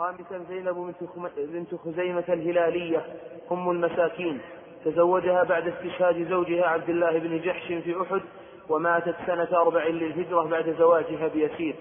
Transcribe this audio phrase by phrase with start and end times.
[0.00, 0.94] خامسا زينب
[1.36, 3.04] بنت, خزيمة الهلالية
[3.52, 4.40] أم المساكين.
[4.84, 8.20] تزوجها بعد استشهاد زوجها عبد الله بن جحش في أحد
[8.68, 11.74] وماتت سنة أربع للهجرة بعد زواجها بيسير.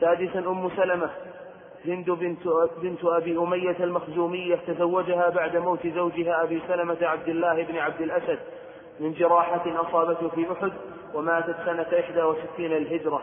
[0.00, 1.10] سادسا أم سلمة.
[1.86, 2.48] هند بنت,
[2.82, 4.56] بنت أبي أمية المخزومية.
[4.66, 8.38] تزوجها بعد موت زوجها أبي سلمة عبد الله بن عبد الأسد.
[9.00, 10.72] من جراحة أصابته في أحد
[11.14, 13.22] وماتت سنة إحدى وستين الهجرة.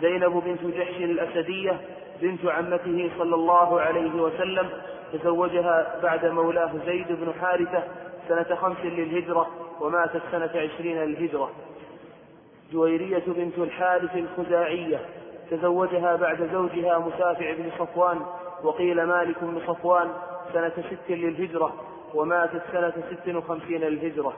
[0.00, 1.80] زينب بنت جحش الأسدية.
[2.22, 4.70] بنت عمته صلى الله عليه وسلم
[5.12, 7.82] تزوجها بعد مولاه زيد بن حارثة
[8.28, 9.46] سنة خمس للهجرة
[9.80, 11.50] وماتت سنة عشرين للهجرة.
[12.72, 15.00] جويرية بنت الحارث الخزاعية
[15.50, 18.20] تزوجها بعد زوجها مسافع بن صفوان
[18.62, 20.08] وقيل مالك بن صفوان
[20.52, 21.74] سنة ست للهجرة
[22.14, 24.32] وماتت سنة ست وخمسين للهجرة.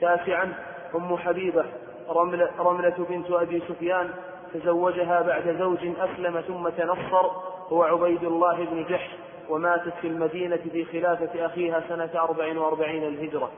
[0.00, 0.54] تاسعا
[0.94, 1.64] أم حبيبة
[2.08, 4.10] رملة, رملة بنت أبي سفيان
[4.54, 7.30] تزوجها بعد زوج أسلم ثم تنصر
[7.68, 9.10] هو عبيد الله بن جحش
[9.48, 13.50] وماتت في المدينة في خلافة أخيها سنة أربع وأربعين الهجرة.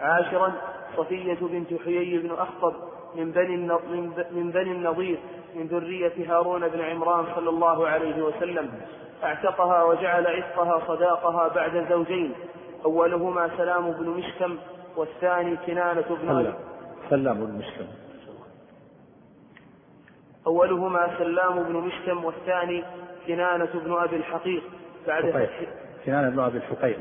[0.00, 0.52] عاشرا
[0.96, 2.74] صفية بنت حيي بن أخطب
[3.14, 3.56] من بني
[4.30, 5.18] من بني النضير
[5.54, 8.70] من ذرية هارون بن عمران صلى الله عليه وسلم.
[9.24, 12.32] اعتقها وجعل عتقها صداقها بعد زوجين.
[12.84, 14.58] أولهما سلام بن مشكم
[14.96, 16.52] والثاني كنانة بن
[17.10, 18.03] سلام بن مشكم.
[20.46, 22.84] أولهما سلام بن مشكم والثاني
[23.26, 24.62] كنانة بن أبي الحقيق.
[25.06, 25.60] بعد فتح
[26.06, 26.98] كنانة بن أبي الحقيق.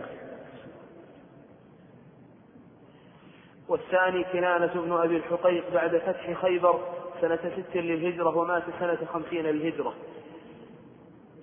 [3.68, 6.80] والثاني كنانة بن أبي الحقيق بعد فتح خيبر
[7.22, 9.94] سنة ست للهجرة ومات سنة خمسين للهجرة.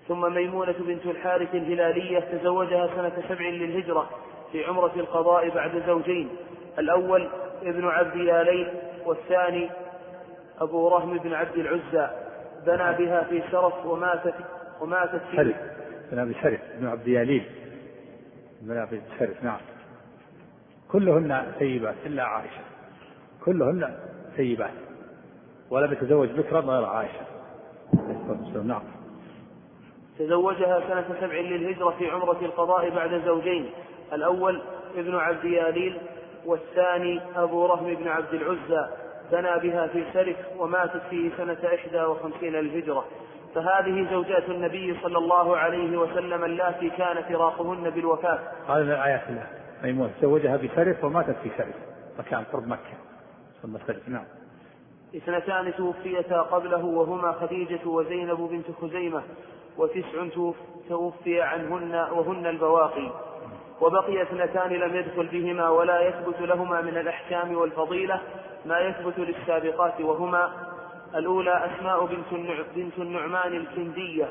[0.09, 4.11] ثم ميمونة بنت الحارث الهلالية تزوجها سنة سبع للهجرة
[4.53, 6.29] في عمرة القضاء بعد زوجين.
[6.79, 7.29] الأول
[7.63, 8.69] ابن عبد يالين
[9.07, 9.71] والثاني
[10.61, 12.11] أبو رهم بن عبد العزى
[12.67, 14.35] بنى بها في شرف وماتت
[14.81, 15.57] وماتت في شرف.
[16.13, 17.45] بن بشرف بن عبد يالين
[18.61, 19.61] بن بشرف نعم.
[20.93, 22.61] كلهن سيبات إلا عائشة.
[23.45, 23.95] كلهن
[24.37, 24.71] سيبات.
[25.71, 27.27] ولم يتزوج بكرا غير عائشة.
[28.65, 28.83] نعم.
[30.19, 33.71] تزوجها سنة سبع للهجرة في عمرة القضاء بعد زوجين
[34.13, 34.63] الأول
[34.97, 35.99] ابن عبد ياليل
[36.47, 38.89] والثاني أبو رهم بن عبد العزى.
[39.33, 43.05] بنى بها في سرف وماتت فيه سنة إحدى وخمسين للهجرة
[43.55, 48.39] فهذه زوجات النبي صلى الله عليه وسلم اللاتي كان فراقهن بالوفاة.
[48.69, 49.47] هذا من آيات الله
[49.83, 51.75] ميمون تزوجها بسرف وماتت في سرف
[52.19, 52.95] مكان قرب مكة.
[53.63, 54.25] ثم سرف نعم.
[55.17, 59.23] اثنتان توفيتا قبله وهما خديجة وزينب بنت خزيمة
[59.79, 60.45] وتسع
[60.89, 63.11] توفي عنهن وهن البواقي.
[63.81, 68.21] وبقي اثنتان لم يدخل بهما ولا يثبت لهما من الأحكام والفضيلة
[68.65, 70.53] ما يثبت للسابقات وهما.
[71.15, 72.35] الأولى أسماء بنت
[72.77, 74.29] بنت النعمان الكندية.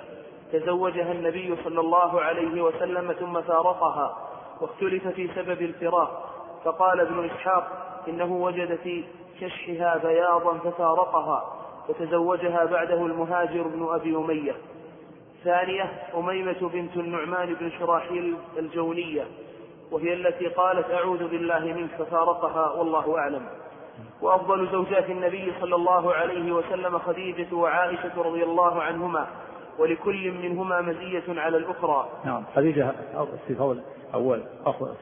[0.53, 4.17] تزوجها النبي صلى الله عليه وسلم ثم فارقها
[4.61, 6.29] واختلف في سبب الفراق.
[6.66, 7.67] فقال ابن إسحاق
[8.07, 9.03] إنه وجد في
[9.41, 11.55] كشحها بياضا ففارقها.
[11.89, 14.55] وتزوجها بعده المهاجر بن أبي أمية.
[15.44, 19.23] ثانية أميمة بنت النعمان بن شراحيل الجونية
[19.91, 23.45] وهي التي قالت أعوذ بالله منك ففارقها والله أعلم.
[24.22, 29.28] وأفضل زوجات النبي صلى الله عليه وسلم خديجة وعائشة رضي الله عنهما
[29.79, 32.09] ولكل منهما مزية على الأخرى.
[32.25, 32.91] نعم خديجة
[33.47, 33.81] في فضل
[34.13, 34.44] أول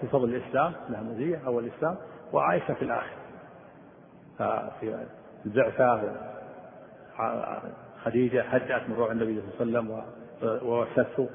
[0.02, 1.98] في فضل الإسلام لها مزية أول الإسلام
[2.34, 3.16] وعائشة في الآخر.
[4.80, 5.06] في
[5.46, 6.14] البعثة
[8.04, 10.04] خديجة هجأت من روع النبي صلى الله عليه وسلم
[10.44, 11.30] ووسته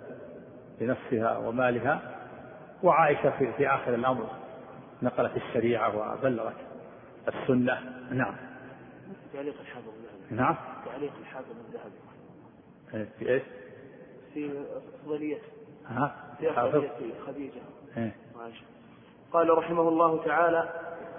[0.81, 2.01] بنفسها ومالها
[2.83, 4.27] وعائشة في, في آخر الأمر
[5.03, 6.57] نقلت الشريعة وبلغت
[7.29, 7.79] السنة.
[8.11, 8.37] نعم.
[9.33, 10.57] تعليق الحافظ الذهبي نعم.
[10.87, 11.95] تعليق الحافظ الذهبي
[12.95, 13.43] إيه، في إيش؟
[14.35, 14.65] في
[15.03, 15.39] أفضلية.
[15.87, 16.91] ها؟ في أفضلية
[17.27, 17.61] خديجة.
[17.97, 18.65] إيه؟ عائشة
[19.33, 20.69] قال رحمه الله تعالى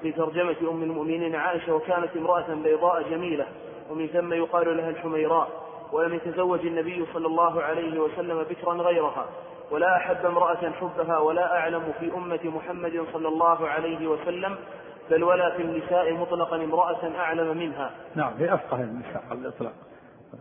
[0.02, 3.48] في ترجمة أم المؤمنين عائشة وكانت امرأة بيضاء جميلة
[3.90, 5.63] ومن ثم يقال لها الحميراء.
[5.94, 9.26] ولم يتزوج النبي صلى الله عليه وسلم بكرا غيرها
[9.72, 14.58] ولا أحب امرأة حبها ولا أعلم في أمة محمد صلى الله عليه وسلم
[15.10, 17.92] بل ولا في النساء مطلقا امرأة أعلم منها.
[18.16, 19.74] نعم هي أفقه النساء على الإطلاق.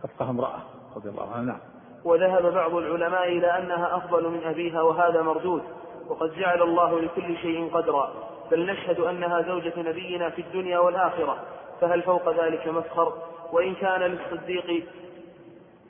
[0.03, 0.59] أفقه امرأة
[0.95, 1.59] رضي الله عنها نعم.
[2.05, 5.63] وذهب بعض العلماء إلى أنها أفضل من أبيها وهذا مردود
[6.07, 8.13] وقد جعل الله لكل شيء قدرا.
[8.51, 11.37] بل نشهد أنها زوجة نبينا في الدنيا والآخرة
[11.81, 13.13] فهل فوق ذلك مفخر
[13.51, 14.85] وإن كان للصديق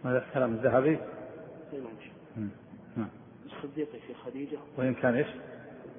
[0.04, 0.98] هذا الكلام الذهبي؟
[2.98, 3.10] نعم.
[3.46, 4.58] للصديق في خديجة.
[4.78, 5.28] وإن كان إيش؟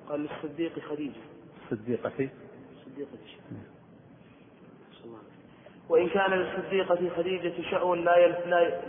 [0.09, 1.21] قال للصديق خديجة.
[1.65, 3.09] الصديقة الصديقة
[5.89, 8.29] وإن كان للصديقة خديجة شأو لا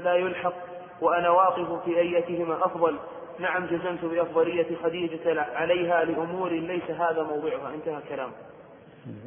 [0.04, 0.54] لا يلحق
[1.02, 3.00] وأنا واقف في أيتهما أفضل
[3.40, 7.74] نعم جزمت بأفضلية خديجة عليها لأمور ليس هذا موضعها.
[7.74, 8.34] انتهى كلامه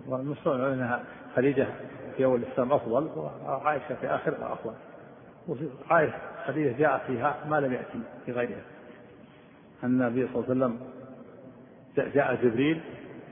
[0.09, 1.05] والمستوى أنها
[1.37, 1.67] خديجة
[2.17, 4.75] في أول الإسلام أفضل وعائشة في آخرها أفضل.
[5.91, 8.63] عائشة خديجة جاء فيها ما لم يأتي في غيرها.
[9.85, 10.81] أن النبي صلى الله عليه وسلم
[12.15, 12.81] جاء جبريل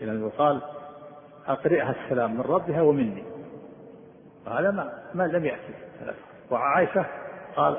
[0.01, 0.63] إلى وقال
[1.47, 3.25] أقرئها السلام من ربها ومني.
[4.47, 5.75] وهذا ما, ما لم يأتي.
[6.51, 7.07] وعائشة
[7.57, 7.77] قال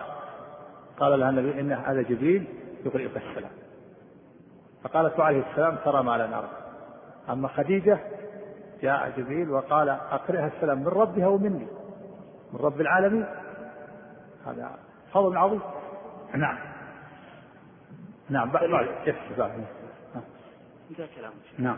[0.99, 2.45] قال لها النبي إن هذا جبريل
[2.85, 3.51] يقرئك السلام.
[4.83, 6.49] فقالت عليه السلام ترى ما لا نرى.
[7.29, 7.99] أما خديجة
[8.81, 11.67] جاء جبريل وقال أقرئها السلام من ربها ومني.
[12.53, 13.25] من رب العالمين.
[14.47, 14.79] هذا
[15.13, 15.61] فضل عظيم.
[16.35, 16.57] نعم.
[18.29, 18.87] نعم بعد بعد
[20.89, 21.77] انتهى كلامك نعم.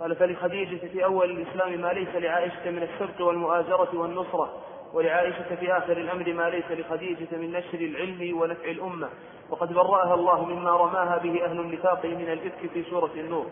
[0.00, 4.62] قال فلخديجة في أول الإسلام ما ليس لعائشة من السبق والمؤازرة والنصرة
[4.92, 9.08] ولعائشة في آخر الأمر ما ليس لخديجة من نشر العلم ونفع الأمة
[9.50, 13.46] وقد برأها الله مما رماها به أهل النفاق من الإفك في سورة النور.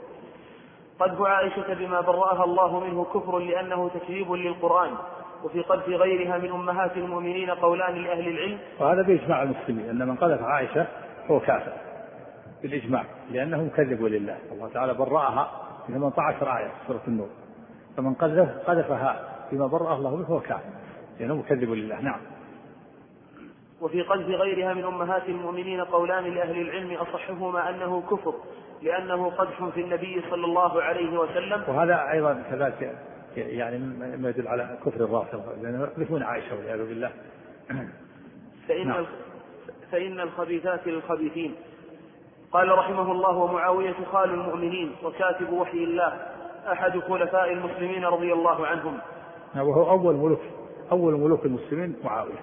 [1.00, 4.94] قذف عائشة بما برأها الله منه كفر لأنه تكذيب للقرآن
[5.44, 8.58] وفي قذف غيرها من أمهات المؤمنين قولان لأهل العلم.
[8.81, 10.87] وهذا بإجماع المسلمين أن من قذف عائشة
[11.31, 11.72] هو كافر
[12.62, 14.37] بالإجماع لأنه مكذب لله.
[14.52, 15.50] الله تعالى برأها
[15.87, 17.28] في 18 آية في سورة النور.
[17.96, 19.20] فمن قذف قذفها
[19.52, 20.70] بما برأه الله منه فهو كافر
[21.20, 22.00] لأنه مكذب لله.
[22.00, 22.20] نعم.
[23.81, 28.34] وفي قذف غيرها من أمهات المؤمنين قولان لأهل العلم أصحهما أنه كفر
[28.82, 31.62] لأنه قدح في النبي صلى الله عليه وسلم.
[31.69, 32.98] وهذا أيضا كذلك
[33.37, 33.79] يعني
[34.17, 37.11] ما يدل على كفر الرافضة لأنهم يقذفون عائشة والعياذ بالله.
[38.69, 39.06] فإن نعم.
[39.93, 41.55] فإن الخبيثات للخبيثين.
[42.53, 46.12] قال رحمه الله ومعاوية خال المؤمنين وكاتب وحي الله
[46.73, 48.99] أحد خلفاء المسلمين رضي الله عنهم.
[49.55, 50.41] نعم، وهو أول ملوك
[50.93, 52.41] أول ملوك المسلمين معاوية.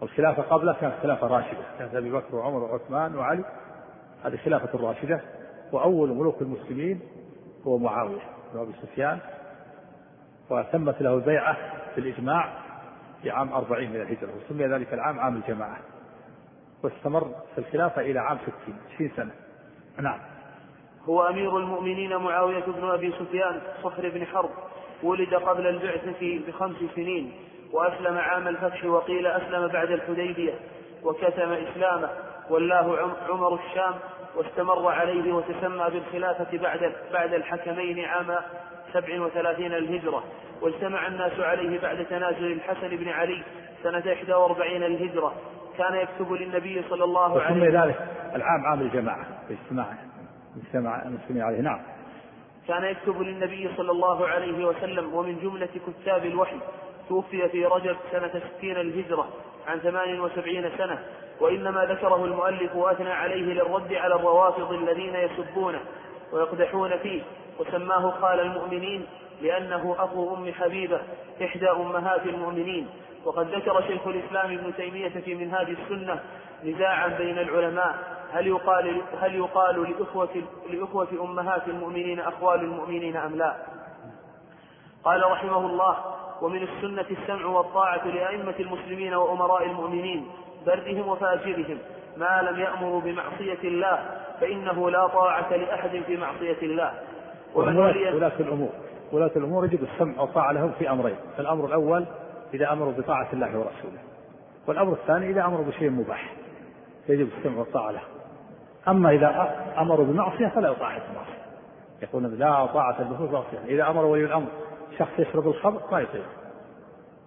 [0.00, 3.44] والخلافة قبله كانت خلافة راشدة كانت أبي بكر وعمر وعثمان وعلي.
[4.24, 5.20] هذه خلافة الراشدة
[5.72, 7.00] وأول ملوك المسلمين
[7.66, 8.22] هو معاوية
[8.54, 9.18] بن أبي سفيان.
[10.52, 11.56] وتمت له البيعة
[11.96, 12.52] بالإجماع
[13.22, 15.78] في عام أربعين من الهجرة وسمي ذلك العام عام الجماعة
[16.82, 19.32] واستمر في الخلافة إلى عام ستين عشرين سنة.
[19.98, 20.18] نعم.
[21.08, 24.50] هو أمير المؤمنين معاوية بن أبي سفيان صخر بن حرب
[25.02, 27.32] ولد قبل البعثة بخمس سنين
[27.72, 30.54] وأسلم عام الفتح وقيل أسلم بعد الحديبية
[31.02, 32.08] وكتم إسلامه
[32.50, 33.94] ولاه عمر الشام
[34.36, 38.36] واستمر عليه وتسمى بالخلافة بعد بعد الحكمين عام
[38.92, 40.24] سبع وثلاثين الهجرة
[40.60, 43.42] واجتمع الناس عليه بعد تنازل الحسن بن علي
[43.82, 45.34] سنة إحدى وأربعين الهجرة.
[45.78, 49.86] كان يكتب للنبي صلى الله عليه وسلم ذلك العام عام الجماعة اجتماع
[50.56, 51.80] اجتمع المسلمين عليه نعم.
[52.68, 56.56] كان يكتب للنبي صلى الله عليه وسلم ومن جملة كتاب الوحي
[57.08, 59.28] توفي في رجب سنة ستين الهجرة
[59.68, 60.98] عن ثمان وسبعين سنة.
[61.40, 65.80] وإنما ذكره المؤلف وأثنى عليه للرد على الروافض الذين يسبونه
[66.32, 67.22] ويقدحون فيه.
[67.60, 69.06] وسماه خال المؤمنين
[69.42, 71.00] لأنه أخو أم حبيبة
[71.44, 72.88] إحدى أمهات المؤمنين
[73.24, 76.20] وقد ذكر شيخ الإسلام ابن تيمية في منهاج السنة
[76.64, 77.94] نزاعا بين العلماء
[78.32, 83.56] هل يقال هل يقال لإخوة لإخوة أمهات المؤمنين أخوال المؤمنين أم لا؟
[85.04, 85.96] قال رحمه الله
[86.42, 90.30] ومن السنة السمع والطاعة لأئمة المسلمين وأمراء المؤمنين
[90.66, 91.78] بردهم وفاجرهم
[92.16, 96.92] ما لم يأمروا بمعصية الله فإنه لا طاعة لأحد في معصية الله
[97.54, 98.70] ولاة الأمور.
[99.12, 101.16] ولاة الأمور يجب السمع والطاعة لهم في أمرين.
[101.38, 102.06] الأمر الأول
[102.54, 103.98] إذا أمروا بطاعة الله ورسوله.
[104.66, 106.34] والأمر الثاني إذا أمروا بشيء مباح.
[107.08, 108.00] يجب السمع والطاعة له
[108.88, 111.42] أما إذا أمروا بمعصية فلا يطاع في المعصية.
[112.02, 114.48] يقولون لا طاعة له في إذا أمر ولي الأمر
[114.98, 116.22] شخص يشرب الخمر ما يطيع.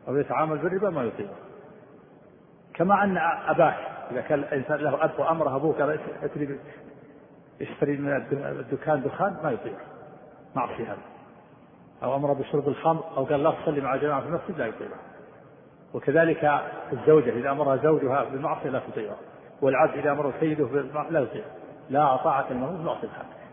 [0.07, 1.27] أو يتعامل بالربا ما يطيع.
[2.73, 3.17] كما أن
[3.47, 3.75] أباك
[4.11, 5.75] إذا كان الإنسان له أب وأمره أبوك
[7.59, 9.73] يشتري من الدكان دخان ما يطيع.
[10.55, 10.97] معصية
[12.03, 14.87] أو أمر بشرب الخمر أو قال لا تصلي مع جماعة في المسجد لا يطيع
[15.93, 16.61] وكذلك
[16.93, 19.15] الزوجة إذا أمرها زوجها بالمعصية لا تطيعه.
[19.61, 21.43] والعبد إذا أمر سيده بالمعصية لا يطيع
[21.89, 23.07] لا طاعة المرء بالمعصية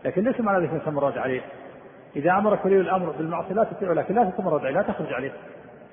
[0.05, 1.41] لكن ليس معنى ذلك تمرد عليه.
[2.15, 5.31] إذا أمرك ولي الأمر بالمعصية لا تطيعه لكن لا تتمرد عليه لا تخرج عليه.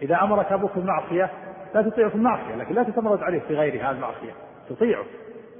[0.03, 1.31] إذا أمرك أبوك بالمعصية
[1.75, 4.33] لا تطيعه في المعصية لكن لا تتمرد عليه في غير هذه المعصية
[4.69, 5.05] تطيعه.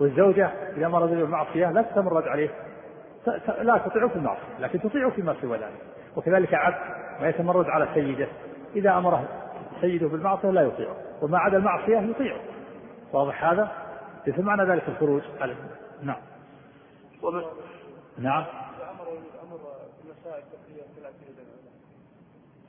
[0.01, 2.51] والزوجة إذا أمر بالمعصية لا تتمرد عليه.
[3.63, 5.83] لا تطيعه في المعصية لكن تطيعه فيما سوى ذلك
[6.17, 6.77] وكذلك عبد
[7.21, 8.29] ما يتمرد على سيده
[8.77, 9.29] إذا أمره
[9.81, 12.41] سيده بالمعصية لا يطيعه وما عدا المعصية يطيعه.
[13.13, 13.71] واضح هذا؟
[14.27, 15.55] ليس معنى ذلك الخروج على
[16.03, 16.17] نعم.
[17.23, 17.43] ومن
[18.19, 18.45] نعم.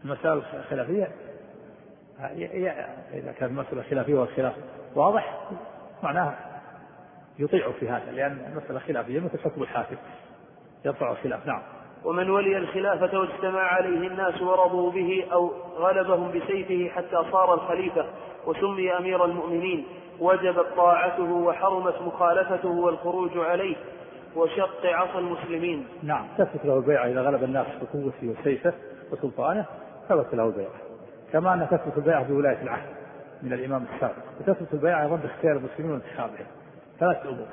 [0.06, 1.12] المسائل الخلافية؟
[3.14, 4.54] إذا كانت مسألة خلافية والخلاف
[4.96, 5.40] واضح
[6.04, 6.36] معناها
[7.40, 9.96] يطيع في هذا لأن المسألة خلافية مثل حكم الحاكم.
[10.86, 11.48] يرفع الخلاف.
[11.48, 11.62] نعم.
[12.06, 18.06] ومن ولي الخلافة واجتمع عليه الناس ورضوا به أو غلبهم بسيفه حتى صار الخليفة
[18.48, 19.86] وسمي أمير المؤمنين
[20.20, 23.76] وجبت طاعته وحرمت مخالفته والخروج عليه
[24.36, 25.88] وشق عصا المسلمين.
[26.04, 26.28] نعم.
[26.38, 28.74] تثبت له البيعة إذا غلب الناس بقوته وسيفه
[29.12, 29.66] وسلطانه
[30.10, 30.72] ثبت له البيعة.
[31.32, 32.90] كما أن تثبت البيعة بولاية العهد
[33.44, 34.24] من الإمام السابق.
[34.40, 36.46] وتثبت البيعة أيضا باختيار المسلمين وانتخابهم.
[37.00, 37.48] ثلاث أمور.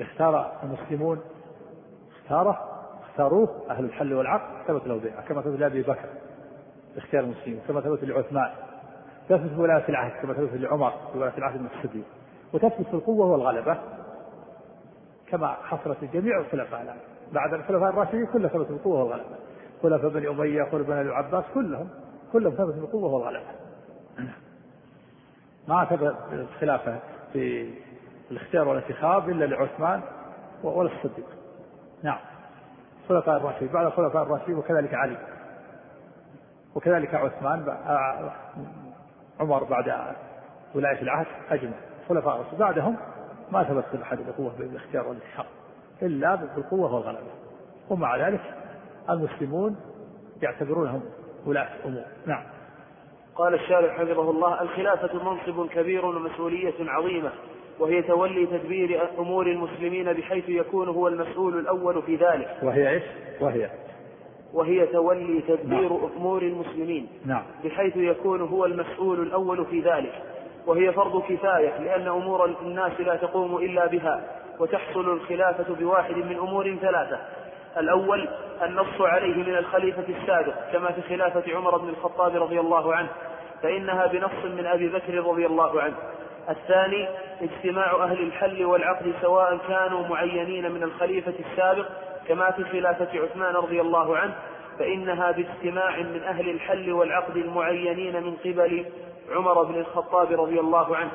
[0.00, 1.20] اختار المسلمون
[2.24, 2.58] اختاره
[3.10, 6.08] اختاروه أهل الحل والعقد ثبت له البيعة كما ثبت لأبي بكر
[6.94, 8.50] باختيار المسلمين كما ثبت لعثمان.
[9.28, 12.04] تثبت بولاية العهد كما ثبت لعمر بولاية العهد الصديق
[12.52, 13.78] وتثبت في القوة والغلبة
[15.26, 16.96] كما حصلت جميع الخلفاء
[17.32, 19.36] بعد الخلفاء الراشدين كلها ثبت بالقوة والغلبة.
[19.82, 21.88] خلفاء بني أمية خلفاء بني العباس كلهم
[22.32, 23.46] كلهم ثبت بالقوة والغلبة.
[25.68, 26.98] ما ثبت الخلافة
[27.32, 27.74] في
[28.30, 30.00] الاختيار والانتخاب إلا لعثمان
[30.62, 31.26] ولا الصديق.
[32.04, 32.18] نعم.
[33.08, 33.68] خلفاء الراشدين.
[33.68, 35.16] بعد الخلفاء الراشدين وكذلك علي.
[36.74, 38.32] وكذلك عثمان آه،
[39.40, 40.14] عمر بعد
[40.74, 41.72] ولاية العهد أجمع.
[42.08, 42.58] خلفاء الراشدين.
[42.58, 42.96] بعدهم
[43.52, 45.46] ما ثبت أحد القوة بالاختيار والانتخاب
[46.02, 47.30] إلا بالقوة والغلبة.
[47.90, 48.40] ومع ذلك
[49.10, 49.76] المسلمون
[50.42, 51.02] يعتبرونهم
[51.46, 52.04] ولاة أمور.
[52.26, 52.42] نعم.
[53.34, 57.32] قال الشارع حفظه الله الخلافة منصب كبير ومسؤولية عظيمة.
[57.78, 63.02] وهي تولي تدبير أمور المسلمين بحيث يكون هو المسؤول الأول في ذلك وهي إيش؟
[63.40, 63.70] وهي
[64.54, 66.10] وهي تولي تدبير نعم.
[66.16, 67.42] أمور المسلمين نعم.
[67.64, 70.12] بحيث يكون هو المسؤول الأول في ذلك
[70.66, 74.24] وهي فرض كفاية لأن أمور الناس لا تقوم إلا بها
[74.60, 77.18] وتحصل الخلافة بواحد من أمور ثلاثة
[77.76, 78.28] الأول
[78.62, 83.08] النص عليه من الخليفة السابق كما في خلافة عمر بن الخطاب رضي الله عنه
[83.62, 85.94] فإنها بنص من أبي بكر رضي الله عنه
[86.50, 87.08] الثاني
[87.40, 91.86] اجتماع أهل الحل والعقد سواء كانوا معينين من الخليفة السابق
[92.28, 94.34] كما في خلافة عثمان رضي الله عنه
[94.78, 98.86] فإنها باجتماع من أهل الحل والعقد المعينين من قبل
[99.30, 101.10] عمر بن الخطاب رضي الله عنه.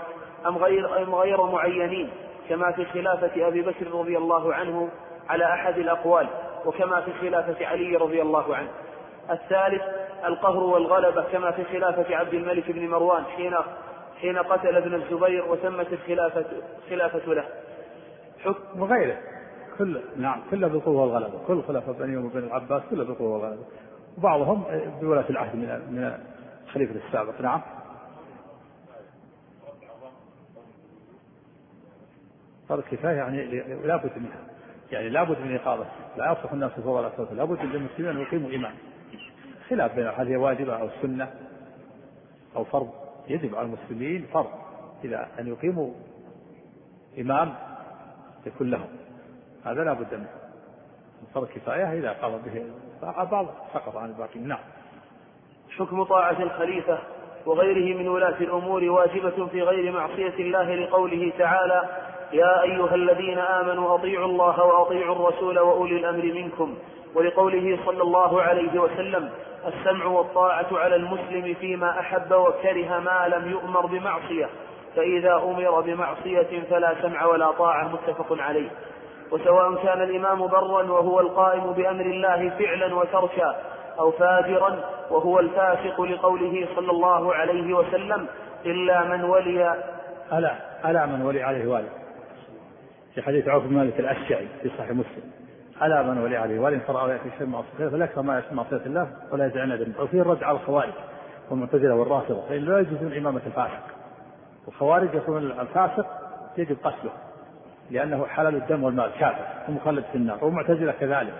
[0.47, 2.09] أم غير, أم غير معينين
[2.49, 4.89] كما في خلافة أبي بكر رضي الله عنه
[5.29, 6.27] على أحد الأقوال
[6.65, 8.69] وكما في خلافة علي رضي الله عنه.
[9.31, 9.81] الثالث
[10.25, 13.55] القهر والغلبة كما في خلافة عبد الملك بن مروان حين
[14.21, 16.45] حين قتل ابن الزبير وتمت الخلافة
[16.89, 17.45] خلافة له.
[18.39, 19.17] حكم وغيره.
[19.77, 21.39] كل نعم كله بالقوة والغلبة.
[21.47, 23.63] كل خلفاء بني وبن العباس كله بالقوة والغلبة.
[24.17, 24.63] وبعضهم
[25.01, 26.19] بولاة العهد من من
[26.67, 27.41] الخليفة السابق.
[27.41, 27.61] نعم.
[32.69, 33.45] فرض كفاية يعني
[33.83, 34.39] لابد منها.
[34.91, 35.85] يعني لابد من إقامة.
[36.17, 38.73] لا يصلح الناس ولا صوت لابد للمسلمين أن يقيموا إمام
[39.69, 41.33] خلاف بين هل هي واجبة أو سنة
[42.55, 43.08] أو فرض.
[43.29, 44.49] يجب على المسلمين فرض
[45.03, 45.91] إذا أن يقيموا
[47.19, 47.55] إمام
[48.45, 48.87] يكون لهم.
[49.65, 50.29] هذا لا بد منه.
[51.33, 52.65] فرض كفاية إذا قام به
[53.01, 54.47] بعض سقط عن الباقين.
[54.47, 54.59] نعم.
[55.77, 56.99] حكم طاعة الخليفة
[57.45, 61.89] وغيره من ولاة الأمور واجبة في غير معصية الله لقوله تعالى
[62.33, 66.75] يا أيها الذين آمنوا أطيعوا الله وأطيعوا الرسول وأولي الأمر منكم.
[67.15, 69.29] ولقوله صلى الله عليه وسلم
[69.67, 74.49] السمع والطاعة على المسلم فيما أحب وكره ما لم يؤمر بمعصية
[74.95, 78.69] فإذا أمر بمعصية فلا سمع ولا طاعة متفق عليه.
[79.31, 83.55] وسواء كان الإمام برا وهو القائم بأمر الله فعلا وتركا
[83.99, 88.27] أو فاجرا وهو الفاسق لقوله صلى الله عليه وسلم
[88.65, 89.75] إلا من ولي
[90.33, 91.89] ألا ألا من ولي عليه والي
[93.15, 95.31] في حديث عوف بن مالك الأشعري في صحيح مسلم.
[95.81, 96.59] على من ولي عليه.
[96.59, 100.43] والي فرأى يأتي شيء معصية فليكثر ما يشمع معصية الله ولا يزعن ذنب وفيه الرد
[100.43, 100.93] على الخوارج
[101.49, 102.41] والمعتزلة والرافضة.
[102.49, 103.83] فإن لا يجوزون إمامة الفاسق.
[104.65, 106.05] والخوارج يقولون الفاسق
[106.57, 107.11] يجب قتله
[107.91, 111.33] لأنه حلال الدم والمال كافر ومخلد في النار والمعتزلة كذلك.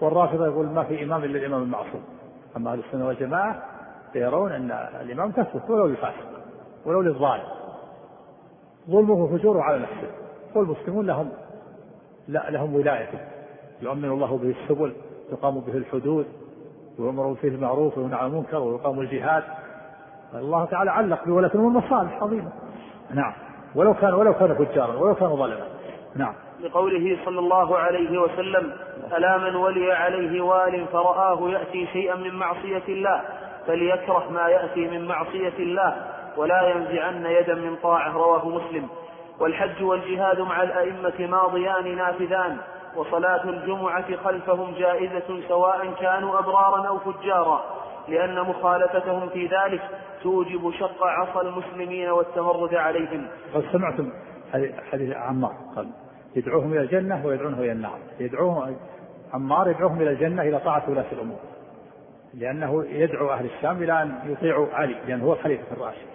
[0.00, 2.04] والرافضة يقول ما في إمام إلا الإمام المعصوم.
[2.56, 3.62] أما أهل السنة والجماعة
[4.14, 6.26] يرون أن الإمام تثبت ولو للفاسق
[6.86, 7.44] ولو للظالم.
[8.90, 10.10] ظلمه وفجوره على نفسه.
[10.54, 11.30] والمسلمون لهم
[12.28, 13.18] لا لهم ولايته
[13.82, 14.92] يؤمن الله به السبل
[15.32, 16.26] يقام به الحدود
[16.98, 19.44] ويؤمر فيه المعروف وينهى عن المنكر ويقام الجهاد.
[20.34, 22.52] الله تعالى علق بولاة الأمور مصالح عظيمة.
[23.14, 23.32] نعم.
[23.74, 25.66] ولو كان ولو كان فجارا ولو كان ظالما.
[26.16, 26.34] نعم.
[26.60, 28.72] لقوله صلى الله عليه وسلم
[29.16, 33.22] ألا من ولي عليه وال فرآه يأتي شيئا من معصية الله
[33.66, 35.96] فليكره ما يأتي من معصية الله
[36.36, 38.88] ولا ينزعن يدا من طاعة رواه مسلم.
[39.40, 42.56] والحج والجهاد مع الأئمة ماضيان نافذان.
[42.96, 47.64] وصلاة الجمعة خلفهم جائزة سواء كانوا أبرارا أو فجارا
[48.08, 49.82] لأن مخالفتهم في ذلك
[50.22, 53.26] توجب شق عصا المسلمين والتمرد عليهم.
[53.54, 54.12] قد سمعتم
[54.90, 55.88] حديث عمار قال
[56.36, 57.98] يدعوهم إلى الجنة ويدعونه إلى النار.
[58.20, 58.76] يدعوهم
[59.34, 61.38] عمار يدعوهم إلى الجنة إلى طاعة ولاة الأمور
[62.34, 66.06] لأنه يدعو أهل الشام إلى أن يطيعوا علي لأنه هو الخليفة الراشد.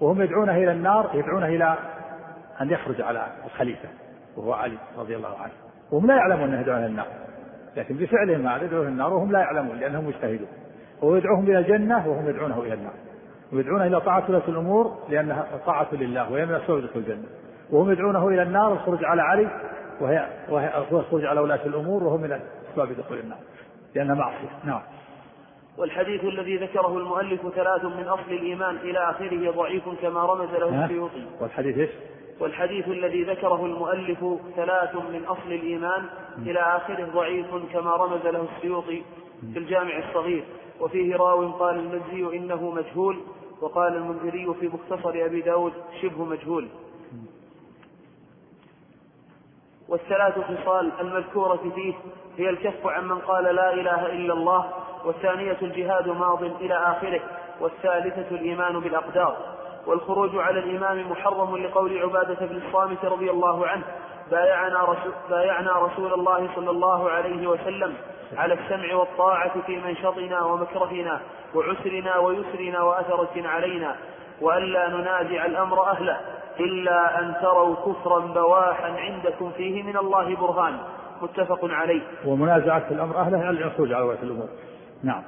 [0.00, 1.76] وهم يدعونه إلى النار يدعونه إلى
[2.60, 3.88] أن يخرج على الخليفة
[4.36, 5.69] وهو علي رضي الله عنه.
[5.92, 7.06] وهم لا يعلمون أنه يدعون النار.
[7.76, 10.48] لكن بفعلهم هذا يدعون النار وهم لا يعلمون لأنهم مجتهدون.
[11.04, 12.92] هو يدعوهم إلى الجنة وهم يدعونه إلى النار.
[13.52, 17.26] ويدعونه إلى طاعة ولاة الأمور لأنها طاعة لله وهي من أسباب دخول الجنة.
[17.70, 19.48] وهم يدعونه إلى النار الخروج على علي
[20.00, 23.38] وهي وهي الخروج على ولاة الأمور وهم من أسباب دخول النار.
[23.94, 24.48] لأنها معصية.
[24.64, 24.80] نعم.
[25.78, 31.26] والحديث الذي ذكره المؤلف ثلاث من أصل الإيمان إلى آخره ضعيف كما رمز له السيوطي
[31.40, 31.90] والحديث إيش؟
[32.40, 34.24] والحديث الذي ذكره المؤلف
[34.56, 36.06] ثلاث من أصل الإيمان
[36.38, 39.02] إلى آخره ضعيف كما رمز له السيوطي
[39.52, 40.44] في الجامع الصغير.
[40.80, 43.20] وفيه راو قال المجزي إنه مجهول
[43.60, 46.68] وقال المنذري في مختصر أبي داود شبه مجهول.
[49.88, 51.94] والثلاث خصال المذكورة فيه
[52.38, 54.70] هي الكف عمن قال لا إله إلا الله
[55.04, 57.20] والثانية الجهاد ماض إلى آخره
[57.60, 59.59] والثالثة الإيمان بالأقدار.
[59.86, 63.84] والخروج على الإمام محرم لقول عبادة بن الصامت رضي الله عنه
[64.30, 67.94] بايعنا رسول, بايعنا رسول الله صلى الله عليه وسلم
[68.36, 71.20] على السمع والطاعة في منشطنا ومكرهنا
[71.54, 73.96] وعسرنا ويسرنا وأثرة علينا
[74.40, 76.20] وألا ننازع الأمر أهله
[76.60, 80.78] إلا أن تروا كفرا بواحا عندكم فيه من الله برهان.
[81.22, 82.02] متفق عليه.
[82.26, 84.48] ومنازعة الأمر أهله يعني الخروج على ولاة الأمور.
[85.04, 85.22] نعم.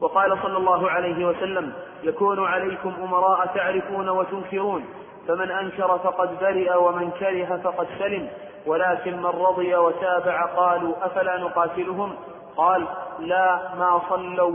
[0.00, 1.72] وقال صلى الله عليه وسلم
[2.02, 4.84] يكون عليكم أمراء تعرفون وتنكرون
[5.28, 8.28] فمن أنكر فقد برئ ومن كره فقد سلم
[8.66, 12.16] ولكن من رضي وتابع قالوا أفلا نقاتلهم؟
[12.56, 12.86] قال
[13.18, 14.52] لا ما صلوا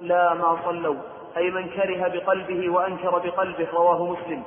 [0.00, 0.96] لا ما صلوا
[1.36, 4.42] أي من كره بقلبه وأنكر بقلبه رواه مسلم.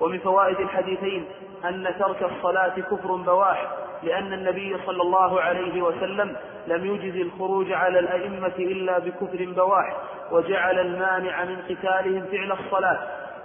[0.00, 1.26] ومن فوائد الحديثين
[1.64, 3.66] أن ترك الصلاة كفر بواح
[4.02, 9.96] لأن النبي صلى الله عليه وسلم لم يجز الخروج على الأئمة إلا بكفر بواح
[10.32, 12.98] وجعل المانع من قتالهم فعل الصلاة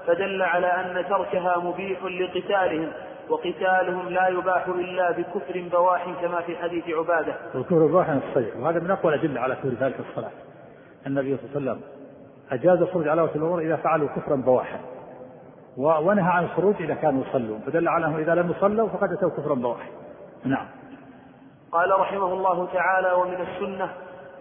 [0.08, 2.92] فدل على أن تركها مبيح لقتالهم
[3.30, 7.36] وقتالهم لا يباح إلا بكفر بواح كما في حديث عبادة.
[7.56, 10.32] والكفر بواح الصيح وهذا من أقوى الأدلة على كفر ذلك الصلاة.
[11.08, 11.82] النبي صلى الله عليه وسلم
[12.52, 14.80] أجاز الخروج على وجه الأمور إذا فعلوا كفرا بواحا
[15.78, 19.56] ونهى عن الخروج إذا كانوا يصلون فدل على أنه إذا لم يصلوا فقد أتوا كفرا
[19.56, 19.90] بواحا.
[20.46, 20.68] نعم.
[21.72, 23.94] قال رحمه الله تعالى ومن السنة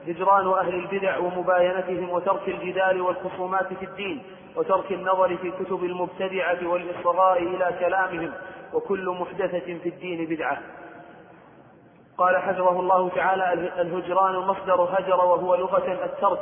[0.08, 4.22] هجران أهل البدع ومباينتهم وترك الجدال والخصومات في الدين
[4.56, 8.32] وترك النظر في كتب المبتدعة والإصغاء إلى كلامهم
[8.72, 10.58] وكل محدثة في الدين بدعة.
[12.18, 16.40] قال حفظه الله تعالى الهجران مصدر هجر وهو لغة الترك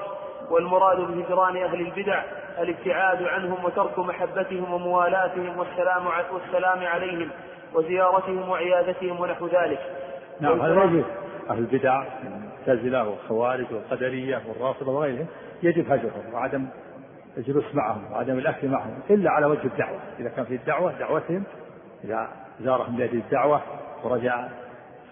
[0.50, 2.22] والمراد بهجران أهل البدع
[2.58, 7.30] الابتعاد عنهم وترك محبتهم وموالاتهم والسلام والسلام عليهم.
[7.74, 9.80] وزيارتهم وعيادتهم ونحو ذلك.
[10.40, 11.04] نعم هذا يجب
[11.50, 12.04] أهل البدع
[12.66, 15.26] المعتزلة والخوارج والقدرية والرافضة وغيرهم
[15.62, 16.66] يجب هجرهم وعدم
[17.36, 19.98] الجلوس معهم وعدم الأكل معهم إلا على وجه الدعوة.
[20.18, 21.44] إذا كان في الدعوة دعوتهم
[22.04, 22.28] إذا
[22.60, 23.60] زارهم بهذه الدعوة
[24.04, 24.48] ورجع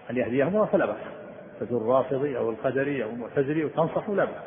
[0.09, 0.95] أن يهديهم فلا بأس.
[1.59, 4.43] تزور الرافضي أو القدري أو المعتزلي وتنصحه لا بأس.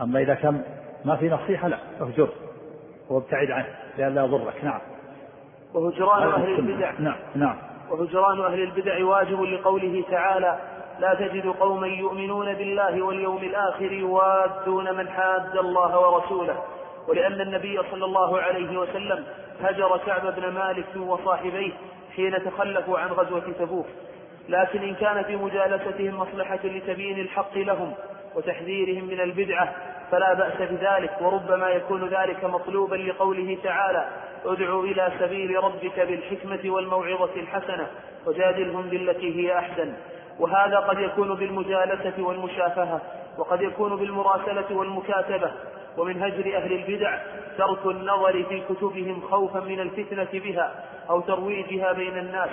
[0.00, 0.62] أما إذا كان
[1.04, 2.28] ما في نصيحة لا اهجر
[3.10, 3.66] وابتعد عنه
[3.98, 4.64] لئلا يضرك.
[4.64, 4.80] نعم.
[5.74, 6.92] وهجران أهل البدع.
[6.98, 7.56] نعم نعم.
[7.90, 10.58] وهجران أهل البدع واجب لقوله تعالى
[11.00, 16.62] لا تجد قوما يؤمنون بالله واليوم الآخر يوادون من حاد الله ورسوله.
[17.08, 19.24] ولأن النبي صلى الله عليه وسلم
[19.62, 21.72] هجر كعب بن مالك وصاحبيه
[22.16, 23.86] حين تخلفوا عن غزوة تبوك.
[24.48, 27.92] لكن إن كان في مجالستهم مصلحة لتبيين الحق لهم
[28.36, 29.74] وتحذيرهم من البدعة
[30.12, 34.08] فلا بأس بذلك وربما يكون ذلك مطلوبا لقوله تعالى
[34.44, 37.86] ادع إلى سبيل ربك بالحكمة والموعظة الحسنة
[38.26, 39.92] وجادلهم بالتي هي أحسن
[40.38, 43.00] وهذا قد يكون بالمجالسة والمشافهة
[43.38, 45.52] وقد يكون بالمراسلة والمكاتبة
[45.98, 47.18] ومن هجر أهل البدع
[47.58, 50.72] ترك النظر في كتبهم خوفا من الفتنة بها
[51.10, 52.50] أو ترويجها بين الناس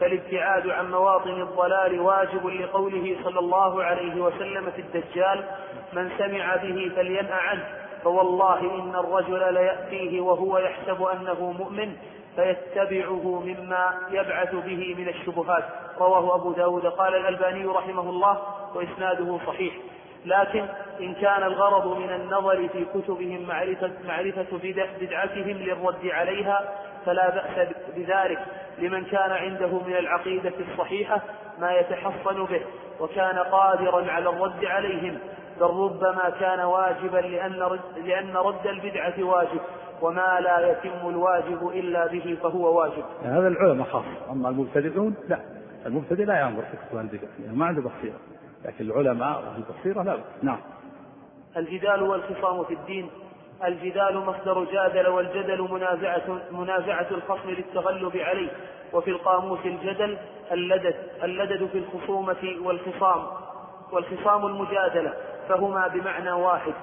[0.00, 5.44] فالابتعاد عن مواطن الضلال واجب لقوله صلى الله عليه وسلم في الدجال
[5.92, 7.64] من سمع به فلينأ عنه.
[8.04, 11.96] فوالله إن الرجل ليأتيه وهو يحسب أنه مؤمن
[12.36, 15.64] فيتبعه مما يبعث به من الشبهات.
[15.98, 16.86] رواه أبو داود.
[16.86, 18.42] قال الألباني رحمه الله
[18.74, 19.74] وإسناده صحيح.
[20.26, 20.66] لكن
[21.00, 24.46] إن كان الغرض من النظر في كتبهم معرفة, معرفة
[25.00, 26.74] بدعتهم للرد عليها
[27.06, 28.38] فلا بأس بذلك.
[28.78, 31.20] لمن كان عنده من العقيدة الصحيحة
[31.58, 32.60] ما يتحصن به
[33.00, 35.18] وكان قادرا على الرد عليهم
[35.60, 39.60] بل ربما كان واجبا لأن رد, لأن رد البدعة واجب
[40.02, 43.04] وما لا يتم الواجب إلا به فهو واجب.
[43.22, 45.38] هذا العلماء خاص أما المبتدئون لا.
[45.86, 48.18] المبتدئ لا ينظر في كتب البدع يعني ما عنده بصيرة.
[48.64, 50.60] لكن العلماء البصيرة لا نعم.
[51.56, 53.10] الجدال والخصام في الدين.
[53.64, 58.50] الجدال مصدر جادل والجدل منازعة, منازعة الخصم للتغلب عليه.
[58.92, 60.18] وفي القاموس الجدل
[60.52, 63.22] اللدد اللدد في الخصومة والخصام.
[63.92, 65.12] والخصام المجادلة
[65.48, 66.74] فهما بمعنى واحد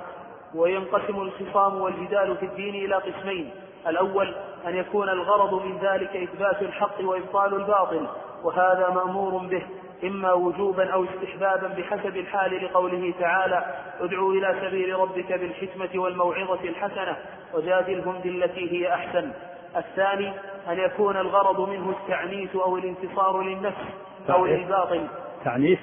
[0.56, 3.52] وينقسم الخصام والجدال في الدين إلى قسمين.
[3.88, 4.36] الأول
[4.68, 8.08] أن يكون الغرض من ذلك إثبات الحق وإبطال الباطل
[8.44, 9.64] وهذا مأمور به
[10.04, 17.18] إما وجوبا أو استحبابا بحسب الحال لقوله تعالى ادعو إلى سبيل ربك بالحكمة والموعظة الحسنة
[17.54, 19.32] وجادلهم بالتي هي أحسن.
[19.78, 20.34] الثاني
[20.70, 23.86] أن يكون الغرض منه التعنيف أو الانتصار للنفس
[24.30, 25.08] أو للباطل.
[25.44, 25.80] تعنيف؟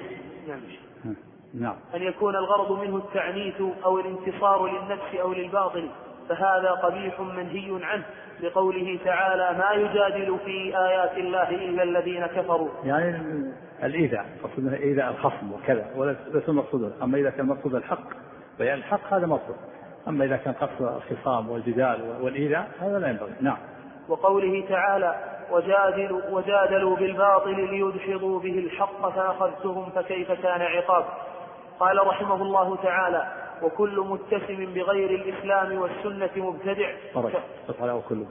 [0.47, 0.86] نعم
[1.53, 1.75] نعم.
[1.95, 5.89] أن يكون الغرض منه التعنيف أو الانتصار للنفس أو للباطل
[6.29, 8.03] فهذا قبيح منهي عنه
[8.39, 12.69] لقوله تعالى ما يجادل في آيات الله إلا الذين كفروا.
[12.83, 13.21] يعني
[13.83, 18.07] الإيذاء مقصود إيذاء الخصم وكذا وليس المقصود أما إذا كان مقصود الحق
[18.59, 19.55] بيان الحق هذا مقصود.
[20.07, 23.33] أما إذا كان قصد الخصام والجدال والإيذاء هذا لا ينبغي.
[23.41, 23.57] نعم.
[24.09, 25.15] وقوله تعالى
[25.51, 31.05] وجادلوا, وجادلوا بالباطل ليدحضوا به الحق فأخذتهم فكيف كان عقاب؟
[31.79, 36.93] قال رحمه الله تعالى وكل متسم بغير الإسلام والسنة مبتدع.
[37.79, 38.25] على وكل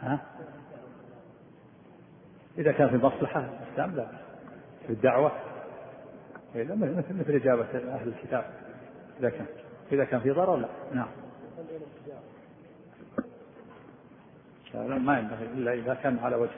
[0.00, 0.20] ها؟
[2.58, 4.06] إذا كان في مصلحة الإسلام لا.
[4.86, 5.32] في الدعوة
[6.54, 8.44] إيه، مثل مثل إجابة أهل الكتاب
[9.20, 9.46] إذا كان
[9.92, 10.68] إذا كان في ضرر لا.
[10.92, 11.08] نعم.
[15.04, 16.50] ما ينبغي إلا إذا كان على وجه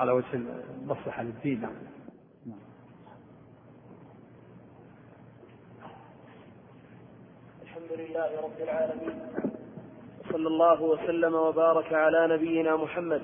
[0.00, 1.60] على وجه المصلحة للدين.
[1.60, 1.72] نعم.
[7.62, 9.20] الحمد لله رب العالمين.
[10.32, 13.22] صلى الله وسلم وبارك على نبينا محمد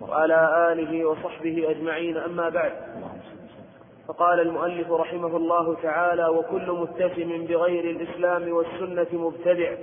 [0.00, 2.16] وعلى آله وصحبه أجمعين.
[2.16, 2.72] أما بعد
[4.08, 9.76] فقال المؤلف رحمه الله تعالى وكل متسم بغير الإسلام والسنة مبتدع.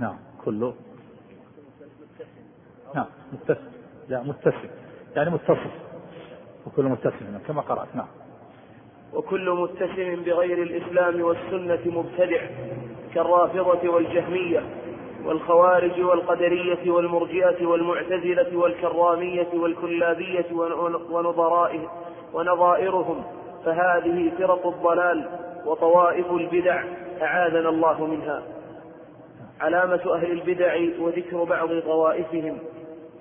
[0.00, 0.74] نعم كله.
[2.94, 3.70] نعم متسم.
[4.08, 4.68] لا متسم.
[5.16, 5.70] يعني متصف.
[6.66, 8.06] وكل متسم كما قرأت نعم.
[9.14, 12.40] وكل متسم بغير الإسلام والسنة مبتدع
[13.14, 14.62] كالرافضة والجهمية
[15.24, 20.46] والخوارج والقدرية والمرجئة والمعتزلة والكرامية والكلابية
[21.10, 21.88] ونظرائه
[22.32, 23.24] ونظائرهم.
[23.64, 25.28] فهذه فرق الضلال
[25.66, 26.84] وطوائف البدع
[27.22, 28.42] أعاذنا الله منها.
[29.60, 32.58] علامة أهل البدع وذكر بعض طوائفهم.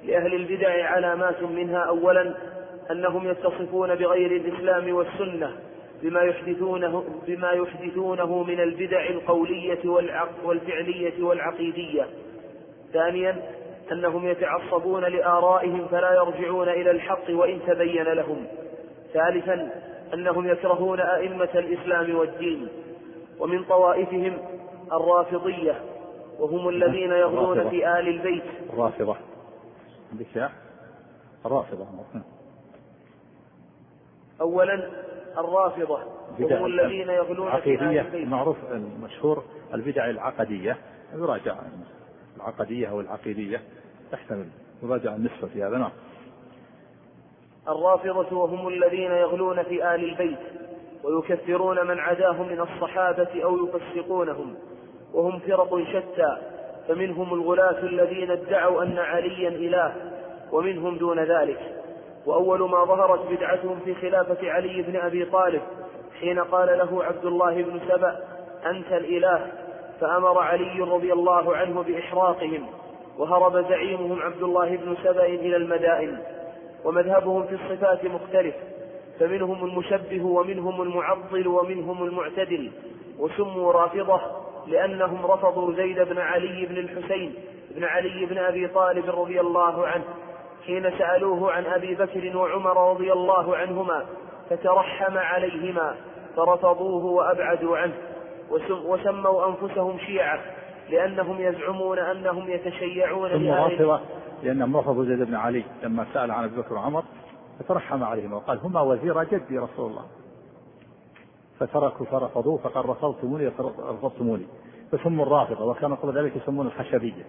[0.06, 2.34] لأهل البدع علامات منها أولا
[2.92, 5.52] أنهم يتصفون بغير الإسلام والسنة
[6.02, 9.90] بما يحدثونه بما يحدثونه من البدع القولية
[10.44, 12.08] والفعلية والعقيدية.
[12.94, 13.42] ثانيا
[13.92, 18.46] أنهم يتعصبون لآرائهم فلا يرجعون إلى الحق وإن تبين لهم.
[19.14, 19.70] ثالثا
[20.14, 22.68] أنهم يكرهون أئمة الإسلام والدين.
[23.40, 24.38] ومن طوائفهم
[24.94, 25.82] الرافضية
[26.40, 28.44] وهم الذين يغلون في آل البيت.
[28.74, 29.16] الرافضة.
[31.45, 31.88] الرافضة.
[34.41, 34.89] أولا
[35.38, 36.00] الرافضة
[36.39, 39.43] هم الذين يغلون عقيدية معروف المشهور
[39.74, 40.78] البدع العقدية.
[41.13, 41.56] يراجع
[42.38, 43.62] العقدية أو العقيدية
[44.12, 44.50] تحتمل
[44.84, 45.91] يراجع النسبة في هذا نعم
[47.67, 50.39] الرافضة وهم الذين يغلون في آل البيت
[51.04, 54.56] ويكفرون من عداهم من الصحابة أو يفسقونهم.
[55.13, 56.51] وهم فرق شتى.
[56.88, 59.94] فمنهم الغلاة الذين ادعوا أن عليا إله
[60.52, 61.60] ومنهم دون ذلك.
[62.26, 65.62] وأول ما ظهرت بدعتهم في خلافة علي بن أبي طالب
[66.20, 68.20] حين قال له عبد الله بن سبأ
[68.65, 69.48] أنت الإله.
[70.02, 72.67] فأمر علي رضي الله عنه بإحراقهم
[73.17, 76.17] وهرب زعيمهم عبد الله بن سبأ إلى المدائن.
[76.86, 78.56] ومذهبهم في الصفات مختلف
[79.20, 82.72] فمنهم المشبه ومنهم المعضل ومنهم المعتدل.
[83.20, 84.22] وسموا رافضة
[84.67, 87.34] لأنهم رفضوا زيد بن علي بن الحسين
[87.76, 90.04] بن علي بن أبي طالب رضي الله عنه
[90.65, 94.06] حين سألوه عن أبي بكر وعمر رضي الله عنهما
[94.50, 95.95] فترحم عليهما
[96.36, 97.93] فرفضوه وأبعدوا عنه
[98.86, 100.39] وسموا أنفسهم شيعة
[100.89, 104.00] لأنهم يزعمون أنهم يتشيعون ثم رافضة
[104.43, 107.04] لأنهم رفضوا زيد بن علي لما سأل عن أبي بكر وعمر
[107.60, 110.06] فترحم عليهما وقال هما وزير جدي رسول الله.
[111.65, 113.47] فتركوا فرفضوه فقال رفضتموني
[113.80, 114.45] رفضتموني.
[114.91, 117.26] فسموا الرافضة وكانوا قبل ذلك يسمون الخشبية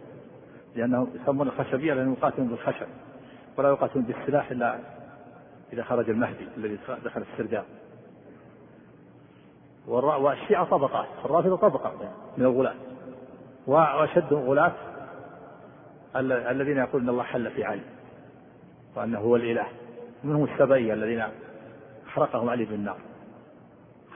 [0.76, 2.86] لأنهم يسمون الخشبية لأنهم يقاتلون بالخشب
[3.56, 4.78] ولا يقاتلون بالسلاح إلا
[5.72, 7.64] إذا خرج المهدي الذي دخل السرداب.
[9.86, 11.92] والشيعة طبقات الرافضة طبقة
[12.36, 12.74] من الغلاة.
[13.66, 14.72] وأشدهم غلاة
[16.50, 17.84] الذين يقولون الله حل في علي
[18.96, 19.66] وأنه هو الإله.
[20.24, 21.24] منهم السبعية الذين
[22.08, 22.98] أحرقهم علي بالنار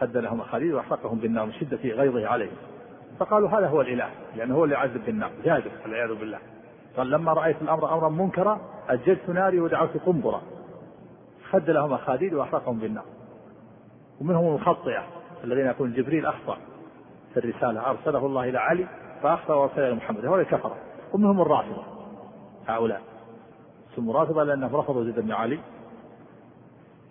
[0.00, 2.56] خد لهم خليل وأحرقهم بالنار من شدة غيظه عليهم.
[3.18, 6.38] فقالوا هذا هو الإله لأنه هو اللي يعذب بالنار جادر والعياذ بالله.
[6.96, 10.42] قال لما رأيت الأمر أمرا منكرا أجلت ناري ودعوت قنبرة.
[11.50, 13.04] خد لهم أخاديد وأحرقهم بالنار.
[14.20, 15.06] ومنهم المخطئة
[15.44, 16.58] الذين يقول جبريل أخطأ
[17.34, 17.90] في الرسالة.
[17.90, 18.86] أرسله الله إلى علي
[19.22, 20.26] فأخطأ وأرسله إلى محمد.
[20.26, 20.76] هؤلاء كفرة
[21.12, 21.82] ومنهم الرافضة
[22.66, 23.02] هؤلاء.
[23.96, 25.58] سموا رافضة لأنهم رفضوا زيد بن علي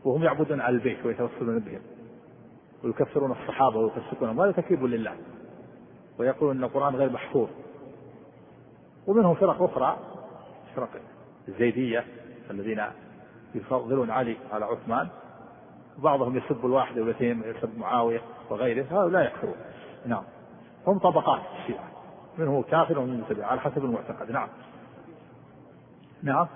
[0.06, 1.82] وهم يعبدون على البيت ويتوسلون بهم.
[2.86, 5.16] ويكفرون الصحابة ويفسقونهم هذا تكذيب لله.
[6.20, 7.48] ويقولون أن القرآن غير محفوظ.
[9.08, 9.98] ومنهم فرق أخرى
[10.76, 10.90] فرق
[11.48, 12.06] الزيدية
[12.52, 12.82] الذين
[13.56, 15.08] يفضلون علي على عثمان.
[15.98, 19.56] بعضهم يسب الواحد والاثنين يسب معاوية وغيره هؤلاء لا يكفرون.
[20.06, 20.24] نعم.
[20.88, 21.92] هم طبقات الشيعة.
[22.38, 24.32] منهم كافر ومنهم متبع على حسب المعتقد.
[24.32, 24.50] نعم.
[26.24, 26.48] نعم.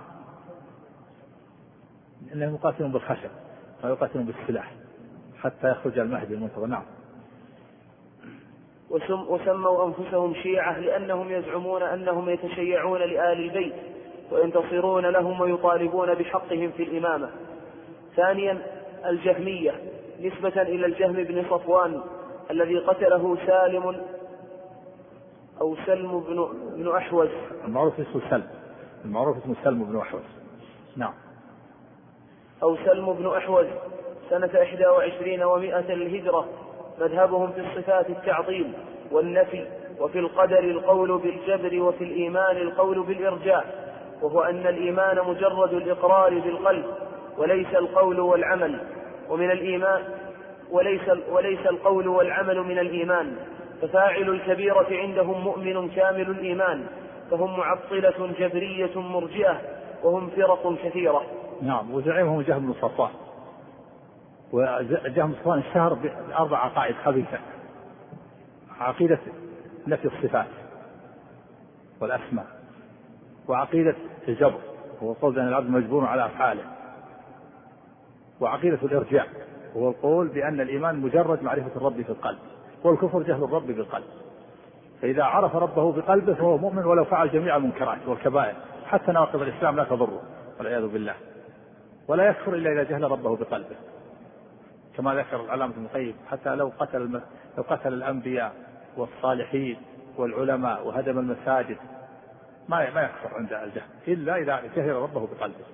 [2.34, 3.30] انهم يقاتلون بالخشب
[3.84, 4.79] ويقاتلون بالسلاح.
[5.44, 6.66] حتى يخرج المهدي المنتظر.
[6.66, 6.84] نعم.
[8.90, 13.74] وسم وسموا أنفسهم شيعة لأنهم يزعمون أنهم يتشيعون لآل البيت
[14.32, 17.30] وينتصرون لهم ويطالبون بحقهم في الإمامة.
[18.16, 18.58] ثانيا
[19.06, 19.72] الجهمية
[20.22, 22.02] نسبة إلى الجهم بن صفوان
[22.52, 24.02] الذي قتله سالم
[25.62, 27.30] أو سلم بن, بن أحوز.
[27.66, 28.48] المعروف اسمه سلم.
[29.06, 30.22] المعروف اسمه سلم بن أحوز.
[30.98, 31.14] نعم.
[32.64, 33.68] أو سلم بن أحوز.
[34.30, 36.46] سنة إحدى وعشرين ومائة للهجرة
[37.02, 38.74] مذهبهم في الصفات التعظيم
[39.12, 39.66] والنفي
[40.00, 43.90] وفي القدر القول بالجبر وفي الإيمان القول بالإرجاء
[44.22, 46.86] وهو أن الإيمان مجرد الإقرار بالقلب
[47.38, 48.80] وليس القول والعمل
[49.30, 50.04] ومن الإيمان
[50.72, 53.36] وليس وليس القول والعمل من الإيمان.
[53.82, 56.86] ففاعل الكبيرة عندهم مؤمن كامل الإيمان
[57.32, 59.62] فهم معطلة جبرية مرجئة
[60.04, 61.22] وهم فرق كثيرة.
[61.62, 63.10] نعم وزعيمهم جهم بن صفوان
[64.52, 67.40] وجهم صفوان اشتهر بأربع عقائد خبيثة.
[68.80, 69.20] عقيدة
[69.88, 70.48] نفي الصفات
[72.02, 72.46] والأسماء
[73.48, 73.96] وعقيدة
[74.28, 74.60] الجبر
[75.04, 76.64] هو القول بأن العبد مجبور على أفعاله.
[78.40, 79.26] وعقيدة الإرجاع
[79.76, 82.40] وهو القول بأن الإيمان مجرد معرفة الرب في القلب
[82.84, 84.06] والكفر جهل الرب بالقلب.
[85.02, 89.84] فإذا عرف ربه بقلبه فهو مؤمن ولو فعل جميع المنكرات والكبائر حتى نواقض الإسلام لا
[89.84, 90.22] تضره
[90.58, 91.14] والعياذ بالله.
[92.08, 93.76] ولا يكفر إلا إذا جهل ربه بقلبه.
[95.00, 97.22] كما ذكر العلامة ابن القيم حتى لو قتل
[97.58, 98.54] لو قتل الأنبياء
[98.98, 99.78] والصالحين
[100.18, 101.78] والعلماء وهدم المساجد
[102.70, 105.66] ما ما يكفر عند الجهل إلا إذا جهل ربه بقلبه.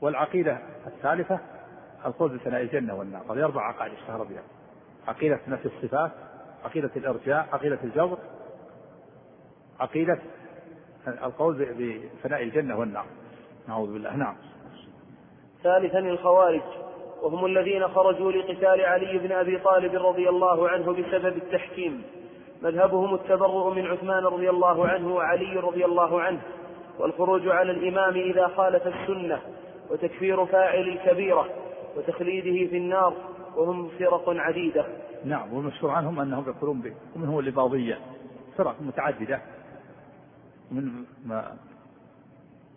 [0.00, 1.40] والعقيدة الثالثة
[2.06, 4.42] القول بثناء الجنة والنار هذه أربع عقائد اشتهر بها.
[5.08, 6.12] عقيدة نفي الصفات
[6.64, 8.18] عقيدة الإرجاء عقيدة الجبر
[9.80, 10.18] عقيدة
[11.06, 13.06] القول بفناء الجنة والنار.
[13.68, 14.16] نعوذ بالله.
[14.16, 14.36] نعم.
[15.62, 16.62] ثالثا الخوارج
[17.22, 22.02] وهم الذين خرجوا لقتال علي بن أبي طالب رضي الله عنه بسبب التحكيم
[22.62, 26.40] مذهبهم التبرؤ من عثمان رضي الله عنه وعلي رضي الله عنه
[26.98, 29.40] والخروج على الإمام إذا خالف السنة
[29.90, 31.48] وتكفير فاعل الكبيرة
[31.96, 33.14] وتخليده في النار
[33.56, 34.86] وهم فرق عديدة.
[35.24, 37.98] نعم والمشهور عنهم أنهم يقولون به ومنهم الاباضيه
[38.56, 39.40] فرق متعددة
[40.70, 41.56] من ما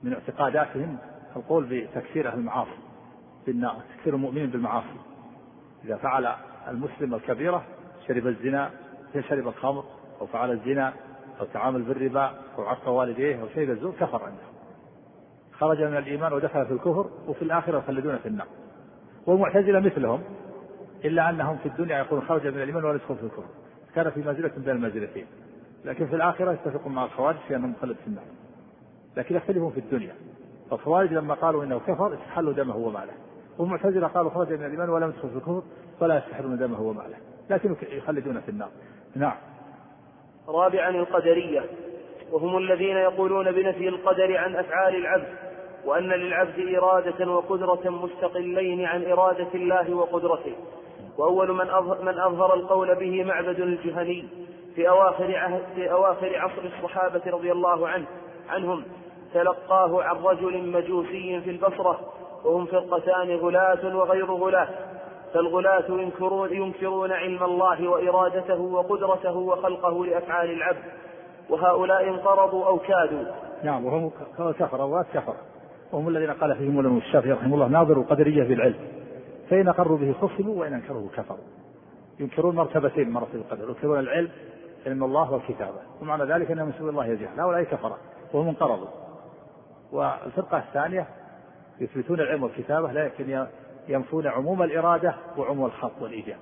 [0.04, 0.98] من اعتقاداتهم
[1.36, 2.78] القول بتكفير أهل المعاصي
[3.46, 5.00] بالنار تكفير المؤمنين بالمعاصي.
[5.86, 6.36] إذا فعل
[6.68, 7.64] المسلم الكبيرة
[8.08, 8.72] شرب الزنا
[9.30, 9.84] شرب الخمر
[10.22, 10.94] أو فعل الزنا
[11.40, 14.44] أو تعامل بالربا أو عصى والديه أو شيء الزور كفر عنده
[15.54, 18.48] خرج من الإيمان ودخل في الكفر وفي الآخرة يخلدون في النار.
[19.28, 20.24] والمعتزلة مثلهم
[21.06, 23.50] إلا أنهم في الدنيا يقولون خرج من الإيمان ولا يدخل في الكفر.
[23.96, 25.26] كان في منزلة بين المنزلتين
[25.86, 28.26] لكن في الآخرة يتفقون مع الخوارج في أنهم مخلد في النار.
[29.18, 30.16] لكن يختلفون في الدنيا.
[30.72, 33.14] فالخوارج لما قالوا إنه كفر استحلوا دمه وماله.
[33.58, 35.62] والمعتزلة قالوا خرج من الإيمان ولم يدخل في الكفر
[36.00, 37.16] فلا يستحلون دمه وماله.
[37.50, 38.70] لكن يخلدون في النار.
[39.16, 39.36] نعم.
[40.48, 41.66] رابعا القدرية.
[42.32, 45.28] وهم الذين يقولون بنفي القدر عن أفعال العبد
[45.86, 50.54] وأن للعبد إرادة وقدرة مستقلين عن إرادة الله وقدرته.
[51.18, 54.28] وأول من أظهر, من أظهر القول به معبد الجهني
[54.76, 58.06] في أواخر عهد في أواخر عصر الصحابة رضي الله عنه
[58.50, 58.84] عنهم
[59.34, 62.00] تلقاه عن رجل مجوسي في البصرة
[62.46, 64.68] وهم فرقتان غلاة وغير غلاة.
[65.34, 70.84] فالغلاة ينكرون, ينكرون علم الله وإرادته وقدرته وخلقه لأفعال العبد.
[71.50, 73.24] وهؤلاء انقرضوا أو كادوا.
[73.64, 74.52] نعم وهم كفر
[75.14, 75.34] كفر
[75.92, 78.80] وهم الذين قال فيهم الإمام الشافعي رحمه الله ناظر القدرية بالعلم.
[79.50, 81.46] فإن أقروا به خصموا وإن أنكروه كفروا.
[82.20, 84.30] ينكرون مرتبتين من مرتبة القدر ينكرون العلم
[84.86, 85.80] علم الله والكتابة.
[86.02, 87.98] ومعنى ذلك أنهم يسوي الله الجهل هؤلاء كفرة
[88.34, 89.03] وهم انقرضوا.
[89.94, 91.08] والفرقة الثانية
[91.80, 93.48] يثبتون العلم والكتابة لكن
[93.88, 96.38] ينفون عموم الإرادة وعموم الخلق والإيجاب.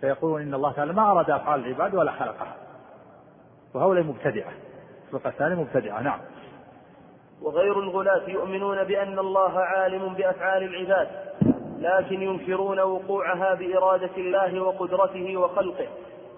[0.00, 2.56] فيقولون إن الله تعالى ما أراد أفعال العباد ولا خلقها.
[3.74, 4.52] وهؤلاء مبتدعة.
[5.06, 6.20] الفرقة الثانية مبتدعة نعم.
[7.42, 11.08] وغير الغلاة يؤمنون بأن الله عالم بأفعال العباد
[11.78, 15.88] لكن ينكرون وقوعها بإرادة الله وقدرته وخلقه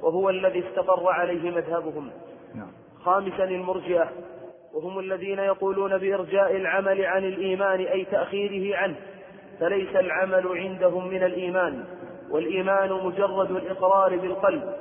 [0.03, 2.11] وهو الذي استقر عليه مذهبهم.
[2.55, 2.73] نعم.
[3.05, 4.09] خامسا المرجئة
[4.74, 8.94] وهم الذين يقولون بإرجاء العمل عن الإيمان أي تأخيره عنه.
[9.60, 11.84] فليس العمل عندهم من الإيمان
[12.30, 14.74] والإيمان مجرد الإقرار بالقلب.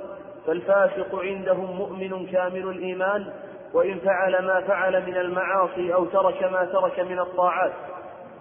[0.46, 3.32] فالفاسق عندهم مؤمن كامل الإيمان
[3.74, 7.72] وإن فعل ما فعل من المعاصي أو ترك ما ترك من الطاعات.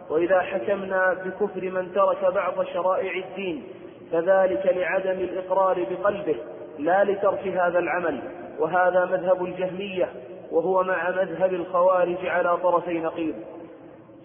[0.09, 3.63] وإذا حكمنا بكفر من ترك بعض شرائع الدين
[4.11, 6.35] فذلك لعدم الإقرار بقلبه
[6.79, 8.21] لا لترك هذا العمل.
[8.59, 10.09] وهذا مذهب الجهمية.
[10.53, 13.35] وهو مع مذهب الخوارج على طرفي نقيض.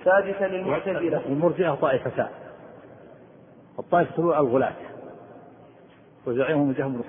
[0.05, 2.29] سادسا المعتزلة المرجئة طائفتان.
[3.79, 4.75] الطائفة الغلاة.
[6.27, 7.03] وزعيمهم جهم بن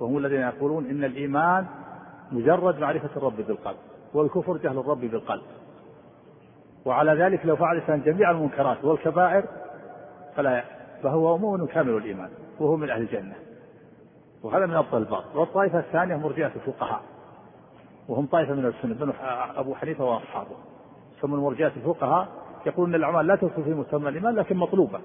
[0.00, 1.66] وهم الذين يقولون إن الإيمان
[2.32, 3.76] مجرد معرفة الرب بالقلب
[4.14, 5.42] والكفر جهل الرب بالقلب
[6.84, 9.44] وعلى ذلك لو فعل الإنسان جميع المنكرات والكبائر
[10.36, 10.64] فلا
[11.02, 13.34] فهو مؤمن كامل الإيمان وهو من أهل الجنة.
[14.42, 17.02] وهذا من أفضل الباطل والطائفة الثانية مرجئة الفقهاء.
[18.08, 19.12] وهم طائفة من السنة.
[19.56, 20.56] أبو حنيفة وأصحابه.
[21.20, 22.28] ثم المرجئة الفقهاء
[22.66, 25.00] يقول أن الأعمال لا تدخل في مسمى الإيمان لكن مطلوبة.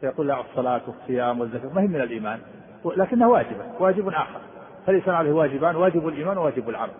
[0.00, 2.40] فيقول لا الصلاة والصيام والزكاة ما هي من الإيمان.
[2.84, 4.40] لكنها واجبة واجب آخر.
[4.86, 6.94] فالإنسان عليه واجبان واجب الإيمان وواجب العمل.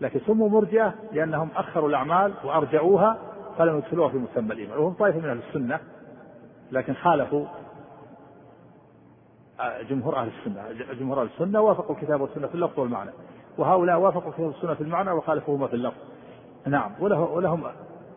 [0.00, 3.18] لكن سموا مرجئة لأنهم أخروا الأعمال وأرجعوها
[3.58, 4.78] فلم يدخلوها في مسمى الإيمان.
[4.78, 5.80] وهم طائفة من أهل السنة
[6.72, 7.46] لكن خالفوا
[9.60, 10.62] آه، جمهور أهل السنة.
[10.92, 13.10] جمهور أهل السنة وافقوا الكتاب والسنة في اللفظ والمعنى.
[13.58, 15.96] وهؤلاء وافقوا الكتاب والسنة في المعنى وخالفوهما في اللفظ.
[16.66, 16.92] نعم.
[17.00, 17.70] وله ولهم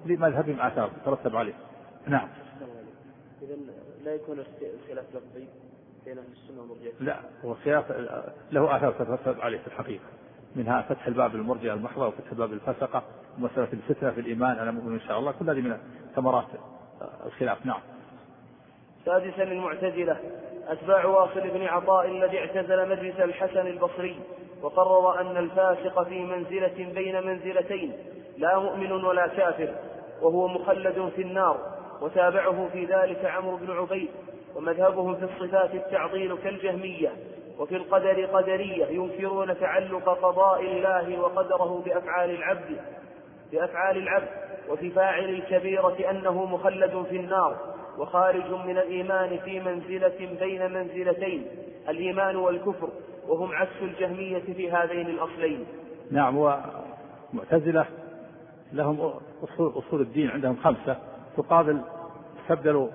[0.06, 1.54] لمذهبهم آثار ترتب عليه.
[2.08, 2.28] نعم.
[3.41, 3.56] إذا
[4.06, 5.47] لا يكون الخلاف لفظي
[6.06, 7.19] بين أهل السنة والمرجئة؟ لا.
[7.45, 7.91] هو خلاف
[8.52, 10.04] له آثار تترتب عليه في الحقيقة.
[10.56, 13.04] منها فتح الباب للمرجئة المحضة وفتح الباب للفسقة
[13.38, 14.58] ومسألة الفتنة في الإيمان.
[14.58, 15.32] أنا مؤمن إن شاء الله.
[15.32, 15.78] كل هذه من
[16.15, 16.47] ثمرات
[17.26, 17.65] الخلاف.
[17.65, 17.80] نعم.
[19.06, 20.17] سادسا المعتزلة.
[20.67, 24.19] أتباع واصل بن عطاء الذي اعتزل مجلس الحسن البصري.
[24.62, 27.93] وقرر أن الفاسق في منزلة بين منزلتين
[28.38, 29.70] لا مؤمن ولا كافر
[30.22, 31.58] وهو مخلد في النار
[32.02, 34.10] وتابعه في ذلك عمرو بن عبيد
[34.56, 37.13] ومذهبهم في الصفات التعطيل كالجهمية
[37.60, 42.78] وفي القدر قدرية ينكرون تعلق قضاء الله وقدره بأفعال العبد
[43.52, 44.28] بأفعال العبد
[44.70, 47.58] وفي فاعل الكبيرة أنه مخلد في النار
[47.98, 51.48] وخارج من الإيمان في منزلة بين منزلتين
[51.89, 52.89] الإيمان والكفر.
[53.28, 55.66] وهم عكس الجهمية في هذين الأصلين.
[56.12, 57.86] نعم ومعتزلة
[58.74, 59.00] لهم
[59.44, 60.98] أصول, أصول الدين عندهم خمسة.
[61.38, 61.82] تقابل
[62.50, 62.90] تبدل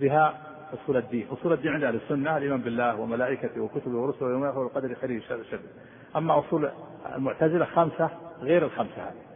[0.00, 0.40] بها
[0.74, 1.26] أصول الدين.
[1.32, 5.60] أصول الدين عند أهل السنة الإيمان بالله وملائكته وكتبه ورسله ويوم الآخر والقدر خيره شر
[6.16, 6.70] أما أصول
[7.16, 9.30] المعتزلة خمسة غير الخمسة هذه.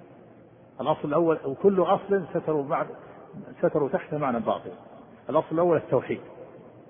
[0.80, 2.86] الأصل الأول وكل أصل ستروا بعد
[3.62, 4.70] ستروا تحت معنى باطل.
[5.30, 6.20] الأصل الأول التوحيد.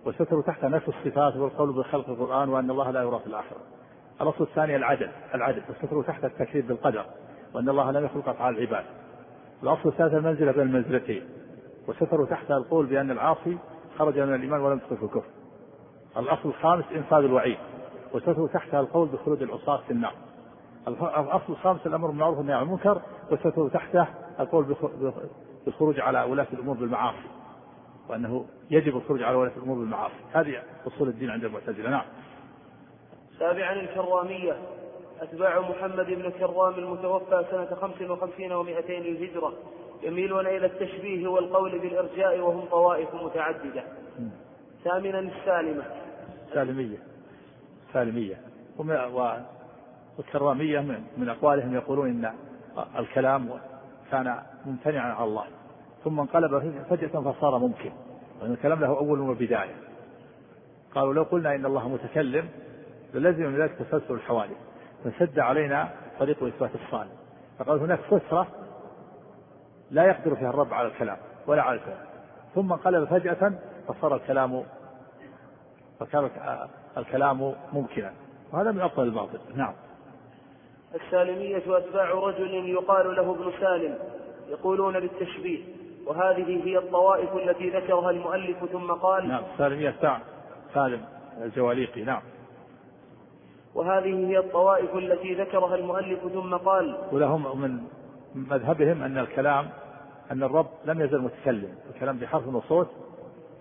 [0.07, 3.59] وستروا تحت نفس الصفات والقول بخلق القرآن وأن الله لا يرى في الآخرة.
[4.21, 5.63] الأصل الثاني العدل العدل.
[5.71, 7.05] وستروا تحت التكذيب بالقدر
[7.55, 8.85] وأن الله لم يخلق أفعال العباد.
[9.63, 11.23] الأصل الثالث المنزلة بين المنزلتين.
[11.89, 13.59] وستروا تحت القول بأن العاصي
[13.99, 15.31] خرج من الإيمان ولم يدخل في الكفر.
[16.17, 17.59] الأصل الخامس إنفاذ الوعيد.
[18.15, 20.15] وستروا تحتها القول بخلود العصاة في النار.
[20.89, 23.01] الأصل الخامس الأمر بالمعروف والنهي عن المنكر.
[23.31, 24.07] وستروا تحته
[24.41, 24.77] القول
[25.67, 27.29] بالخروج على ولاة الأمور بالمعاصي.
[28.09, 30.15] وأنه يجب الخروج على ولاة الأمور بالمعاصي.
[30.33, 31.91] هذه أصول الدين عند المعتزلة.
[31.91, 32.05] نعم.
[33.39, 34.57] سابعا الكرامية
[35.21, 39.53] أتباع محمد بن كرام المتوفى سنة خمس وخمسين ومائتين للهجرة
[40.03, 43.85] يميلون إلى التشبيه والقول بالإرجاء وهم طوائف متعددة.
[44.85, 45.85] ثامنا السالمة.
[46.55, 46.99] سالمية
[47.93, 48.41] سالمية
[50.19, 50.81] والكرامية
[51.17, 52.33] من أقوالهم يقولون إن
[52.99, 53.51] الكلام
[54.11, 55.45] كان ممتنعا على الله.
[56.05, 57.93] ثم انقلب فجأة فصار ممكن.
[58.43, 59.75] وأن الكلام له أول وبداية.
[60.95, 62.49] قالوا لو قلنا إن الله متكلم
[63.15, 64.57] للزم من ذلك تسلسل الحوادث.
[65.05, 65.89] فسد علينا
[66.19, 67.13] طريق إثبات الصالح.
[67.59, 68.47] فقال هناك فترة
[69.91, 72.07] لا يقدر فيها الرب على الكلام ولا على الكلام.
[72.55, 73.53] ثم انقلب فجأة
[73.89, 74.65] فصار الكلام
[76.01, 76.31] فكان
[76.97, 78.13] الكلام ممكنا.
[78.53, 79.39] وهذا من أفضل الباطل.
[79.55, 79.75] نعم.
[80.95, 83.99] السالمية أتباع رجل يقال له ابن سالم
[84.49, 85.65] يقولون بالتشبيه.
[86.07, 90.21] وهذه هي الطوائف التي ذكرها المؤلف ثم قال نعم السالمية أتباع
[90.75, 91.05] سالم
[91.43, 92.23] الجواليقي نعم.
[93.75, 97.81] وهذه هي الطوائف التي ذكرها المؤلف ثم قال ولهم من
[98.35, 99.69] مذهبهم أن الكلام
[100.31, 102.89] أن الرب لم يزل متكلم الكلام بحرف وصوت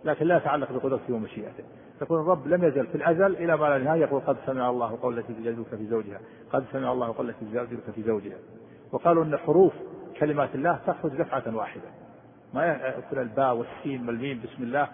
[0.06, 1.64] لكن لا يتعلق بقدرته ومشيئته.
[2.02, 5.20] يقول الرب لم يزل في الأزل إلى ما لا نهاية يقول قد سمع الله قول
[5.20, 6.20] التي تجادلك في زوجها
[6.54, 8.38] قد سمع الله قول التي تجادلك في زوجها.
[8.92, 9.74] وقالوا أن حروف
[10.20, 12.03] كلمات الله تخرج دفعة واحدة.
[12.54, 14.88] ما يأكل الباء والسين والميم بسم الله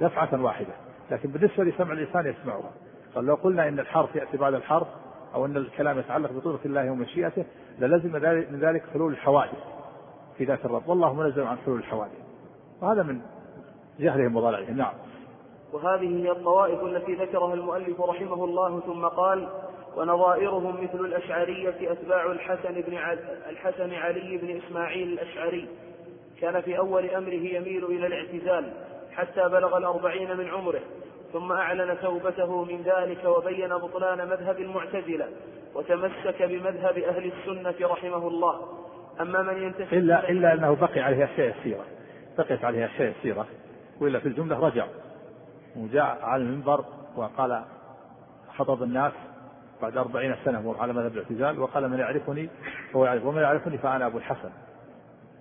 [0.00, 0.72] دفعة واحدة.
[1.10, 2.70] لكن بالنسبة لسمع الإنسان يسمعها
[3.14, 4.86] قال لو قلنا إن الحرف يأتي بعد الحرف
[5.34, 7.44] أو أن الكلام يتعلق بقدرة الله ومشيئته
[7.78, 8.12] للزم
[8.52, 9.58] من ذلك حلول الحوادث
[10.38, 10.88] في ذات الرب.
[10.88, 12.18] والله منزل عن حلول الحوادث.
[12.82, 13.20] وهذا من
[14.00, 14.92] جهلهم وضلالهم نعم.
[15.72, 19.48] وهذه هي الطوائف التي ذكرها المؤلف رحمه الله ثم قال
[19.96, 22.98] ونظائرهم مثل الأشعرية أتباع الحسن بن
[23.50, 25.68] الحسن علي بن إسماعيل الأشعري.
[26.42, 28.72] كان في أول أمره يميل إلى الاعتزال
[29.12, 30.80] حتى بلغ الأربعين من عمره
[31.32, 35.28] ثم أعلن توبته من ذلك وبين بطلان مذهب المعتزلة
[35.74, 38.60] وتمسك بمذهب أهل السنة رحمه الله.
[39.20, 41.84] أما من ينتسب إلا إلا أنه بقي عليه أشياء يسيرة.
[42.38, 43.46] بقيت عليه أشياء يسيرة.
[44.00, 44.86] وإلا في الجملة رجع.
[45.76, 46.84] وجاء على المنبر
[47.16, 47.64] وقال
[48.56, 49.12] خطب الناس
[49.82, 52.48] بعد أربعين سنة على مذهب الاعتزال وقال من يعرفني؟
[52.96, 54.50] هو يعرف ومن يعرفني فأنا أبو الحسن.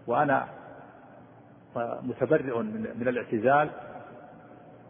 [0.07, 0.60] وأنا
[1.75, 2.57] متبرئ
[2.95, 3.69] من الاعتزال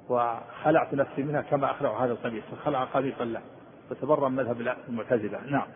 [0.10, 3.42] وخلعت نفسي منها كما أخلع هذا القميص فخلع قميصا له
[3.90, 5.40] فتبرأ من مذهب المعتزلة.
[5.46, 5.68] نعم.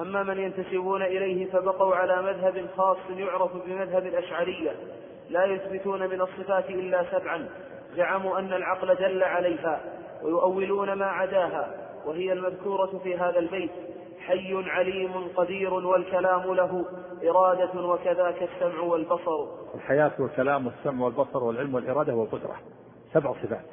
[0.00, 4.72] أما من ينتسبون إليه فبقوا على مذهب خاص يعرف بمذهب الأشعرية
[5.30, 7.48] لا يثبتون من الصفات إلا سبعا.
[7.96, 9.80] زعموا أن العقل دل عليها
[10.22, 11.74] ويؤولون ما عداها
[12.06, 13.70] وهي المذكورة في هذا البيت.
[14.26, 16.84] حي عليم قدير والكلام له
[17.24, 19.46] إرادة وكذاك السمع والبصر.
[19.74, 22.56] الحياة والكلام والسمع والبصر والعلم والإرادة والقدرة.
[23.12, 23.64] سبع صفات.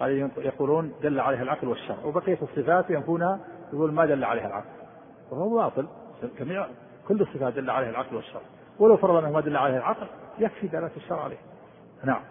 [0.00, 1.96] هذه يقولون دل عليها العقل والشرع.
[2.04, 3.40] وبقية الصفات ينفونها
[3.72, 4.68] يقول ما دل عليها العقل.
[5.30, 5.86] وهو باطل.
[6.38, 6.66] جميع
[7.08, 8.42] كل الصفات دل عليها العقل والشرع.
[8.78, 10.06] ولو فرض أنه ما دل عليها العقل
[10.38, 11.38] يكفي دلالة الشرع عليه.
[12.04, 12.22] نعم.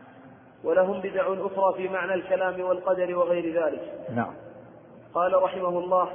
[0.64, 4.10] ولهم بدع أخرى في معنى الكلام والقدر وغير ذلك.
[4.16, 4.34] نعم.
[5.14, 6.10] قال رحمه الله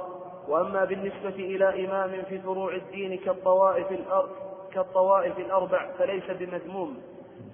[0.47, 4.29] وأما بالنسبة إلى إمام في فروع الدين كالطوائف الأرض
[4.73, 6.97] كالطوائف الأربع فليس بمذموم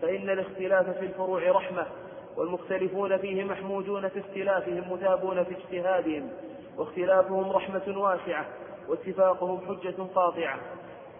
[0.01, 1.85] فإن الاختلاف في الفروع رحمة
[2.37, 6.29] والمختلفون فيه محمودون في اختلافهم مثابون في اجتهادهم
[6.77, 8.45] واختلافهم رحمة واسعة
[8.87, 10.59] واتفاقهم حجة قاطعة.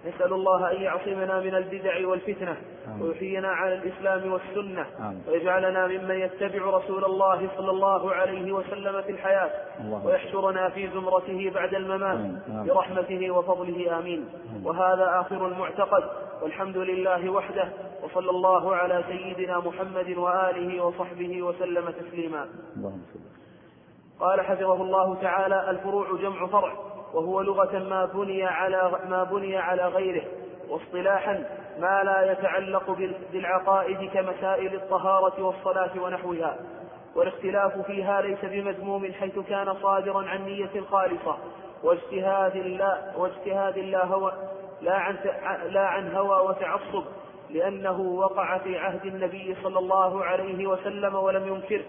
[0.05, 2.57] نسأل الله أن يعصمنا من البدع والفتنة
[3.01, 4.85] ويحيينا على الإسلام والسنة
[5.27, 9.49] ويجعلنا ممن يتبع رسول الله صلى الله عليه وسلم في الحياة
[10.05, 14.29] ويحشرنا في زمرته بعد الممات برحمته وفضله آمين.
[14.63, 16.03] وهذا آخر المعتقد.
[16.41, 17.69] والحمد لله وحده
[18.03, 22.47] وصلى الله على سيدنا محمد وآله وصحبه وسلم تسليما.
[24.19, 26.73] قال حفظه الله تعالى الفروع جمع فرع.
[27.13, 30.23] وهو لغة ما بني على ما بني على غيره
[30.69, 31.45] واصطلاحا
[31.79, 32.97] ما لا يتعلق
[33.31, 36.59] بالعقائد كمسائل الطهارة والصلاة ونحوها
[37.15, 41.37] والاختلاف فيها ليس بمذموم حيث كان صادرا عن نية خالصة
[41.83, 44.33] واجتهاد لا واجتهاد لا هو
[44.81, 45.15] لا عن
[45.69, 47.03] لا عن هوى وتعصب
[47.49, 51.83] لأنه وقع في عهد النبي صلى الله عليه وسلم ولم ينكره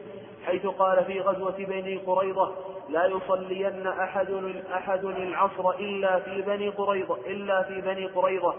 [0.46, 2.52] حيث قال في غزوة بني قريظة
[2.88, 4.30] لا يصلين أحد
[4.74, 8.54] أحد العصر إلا في بني قريظة إلا في بني قريظة.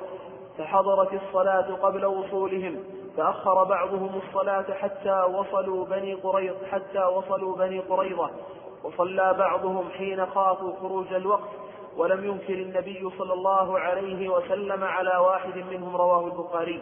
[0.57, 2.83] فحضرت الصلاة قبل وصولهم
[3.17, 8.29] فأخر بعضهم الصلاة حتى وصلوا بني قريظة حتى وصلوا بني قريظة.
[8.83, 11.49] وصلى بعضهم حين خافوا خروج الوقت
[11.97, 16.81] ولم ينكر النبي صلى الله عليه وسلم على واحد منهم رواه البخاري.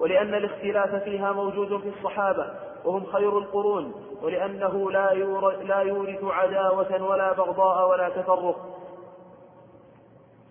[0.00, 2.46] ولأن الاختلاف فيها موجود في الصحابة
[2.84, 5.14] وهم خير القرون ولأنه لا
[5.62, 8.78] لا يورث عداوة ولا بغضاء ولا تفرق.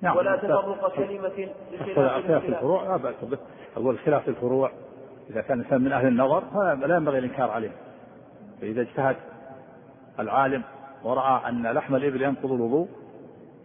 [0.01, 3.37] نعم ولا تفرق كلمة بخلاف الفروع لا بأس به.
[3.77, 4.71] أقول خلاف الفروع
[5.29, 6.43] إذا كان الإنسان من أهل النظر
[6.81, 7.71] فلا ينبغي الإنكار عليه.
[8.61, 9.15] فإذا اجتهد
[10.19, 10.63] العالم
[11.03, 12.87] ورأى أن لحم الإبل ينقض الوضوء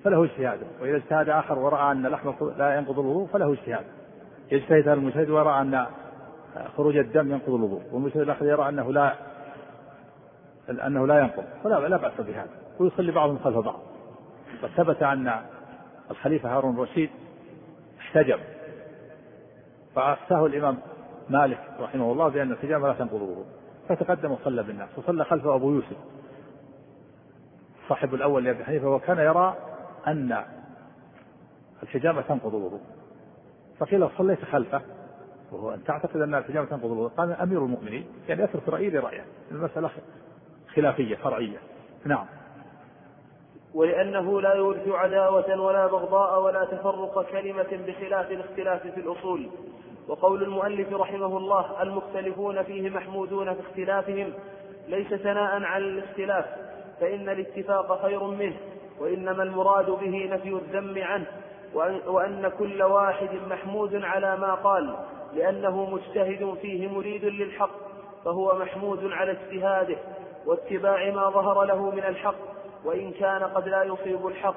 [0.04, 3.84] فله اجتهاده وإذا اجتهد آخر ورأى أن لحم لا ينقض الوضوء فله اجتهاد.
[4.52, 5.86] يجتهد المجتهد ورأى أن
[6.76, 9.14] خروج الدم ينقض الوضوء والمجتهد الآخر يرى أنه لا
[10.70, 11.44] أنه لا ينقض.
[11.64, 12.50] فلا لا بأس بهذا.
[12.78, 13.80] ويصلي بعضهم خلف بعض.
[14.62, 15.40] وثبت أن
[16.10, 17.10] الخليفة هارون الرشيد
[17.98, 18.38] احتجب
[19.94, 20.78] فأفتاه الإمام
[21.28, 23.46] مالك رحمه الله بأن الحجامة لا تنقض الوضوء.
[23.88, 24.88] فتقدم وصلى بالناس.
[24.96, 25.96] وصلى خلفه أبو يوسف
[27.88, 29.56] صاحب الأول لأبي حنيفة وكان يرى
[30.06, 30.44] أن
[31.82, 32.80] الحجامة تنقض الوضوء.
[33.82, 34.82] فقيل صليت خلفه
[35.52, 39.90] وهو أن تعتقد أن الحجامة تنقض الوضوء قال أمير المؤمنين يعني يترك رأيي لرأيه المسألة
[40.74, 41.58] خلافية فرعية.
[42.04, 42.26] نعم.
[43.74, 49.48] ولأنه لا يورث عداوة ولا بغضاء ولا تفرق كلمة بخلاف الاختلاف في الأصول.
[50.08, 54.32] وقول المؤلف رحمه الله المختلفون فيه محمودون في اختلافهم
[54.88, 56.44] ليس ثناء على الاختلاف
[57.00, 58.56] فإن الاتفاق خير منه
[59.00, 61.26] وإنما المراد به نفي الذم عنه.
[62.06, 64.96] وأن كل واحد محمود على ما قال
[65.34, 67.70] لأنه مجتهد فيه مريد للحق
[68.24, 69.96] فهو محمود على اجتهاده
[70.46, 72.34] واتباع ما ظهر له من الحق
[72.84, 74.54] وإن كان قد لا يصيب الحق.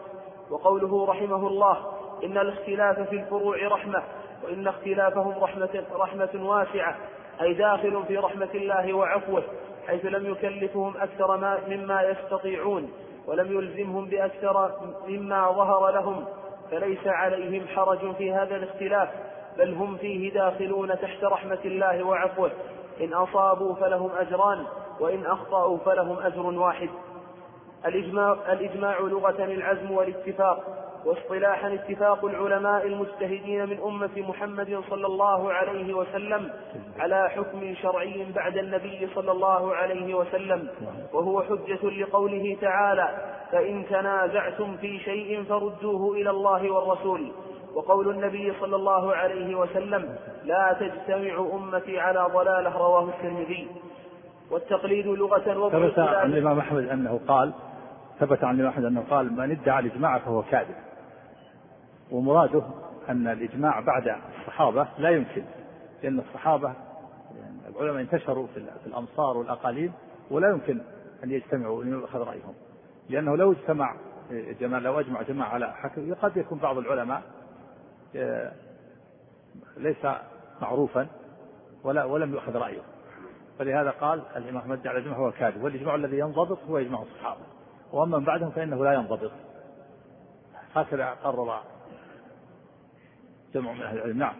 [0.49, 1.77] وقوله رحمه الله
[2.23, 4.03] إن الاختلاف في الفروع رحمة
[4.43, 6.97] وإن اختلافهم رحمة, رحمة واسعة
[7.41, 9.43] أي داخل في رحمة الله وعفوه
[9.87, 12.91] حيث لم يكلفهم أكثر ما مما يستطيعون
[13.27, 14.71] ولم يلزمهم بأكثر
[15.07, 16.25] مما ظهر لهم.
[16.71, 19.09] فليس عليهم حرج في هذا الاختلاف
[19.57, 22.51] بل هم فيه داخلون تحت رحمة الله وعفوه.
[23.01, 24.65] إن أصابوا فلهم أجران
[24.99, 26.89] وإن أخطأوا فلهم أجر واحد.
[27.85, 30.84] الإجماع, الإجماع لغة العزم والاتفاق.
[31.05, 36.49] واصطلاحا اتفاق العلماء المجتهدين من أمة محمد صلى الله عليه وسلم
[36.99, 40.67] على حكم شرعي بعد النبي صلى الله عليه وسلم
[41.13, 47.31] وهو حجة لقوله تعالى فإن تنازعتم في شيء فردوه إلى الله والرسول
[47.75, 53.67] وقول النبي صلى الله عليه وسلم لا تجتمع أمتي على ضلالة رواه الترمذي.
[54.51, 57.53] والتقليد لغة ثبت عن الإمام أحمد أنه قال
[58.19, 60.75] ثبت عن الإمام أحمد أنه قال من ادعى الإجماع فهو كاذب
[62.11, 62.63] ومراده
[63.09, 65.43] أن الإجماع بعد الصحابة لا يمكن
[66.03, 66.73] لأن الصحابة
[67.69, 69.93] العلماء انتشروا في الأمصار والأقاليم
[70.31, 70.81] ولا يمكن
[71.23, 72.53] أن يجتمعوا وأن يؤخذ رأيهم.
[73.09, 73.95] لأنه لو اجتمع
[74.31, 77.21] جماعة لو أجمع جماعة على حكم قد يكون بعض العلماء
[78.15, 78.51] آه،
[79.77, 80.05] ليس
[80.61, 81.07] معروفا
[81.83, 82.81] ولا ولم يؤخذ رأيه.
[83.59, 87.41] فلهذا قال الإمام أحمد على الإجماع هو كاذب والإجماع الذي ينضبط هو إجماع الصحابة.
[87.91, 89.31] وأما من بعدهم فإنه لا ينضبط.
[90.73, 91.61] هكذا قرر
[93.55, 94.17] جمع من أهل العلم.
[94.17, 94.33] نعم.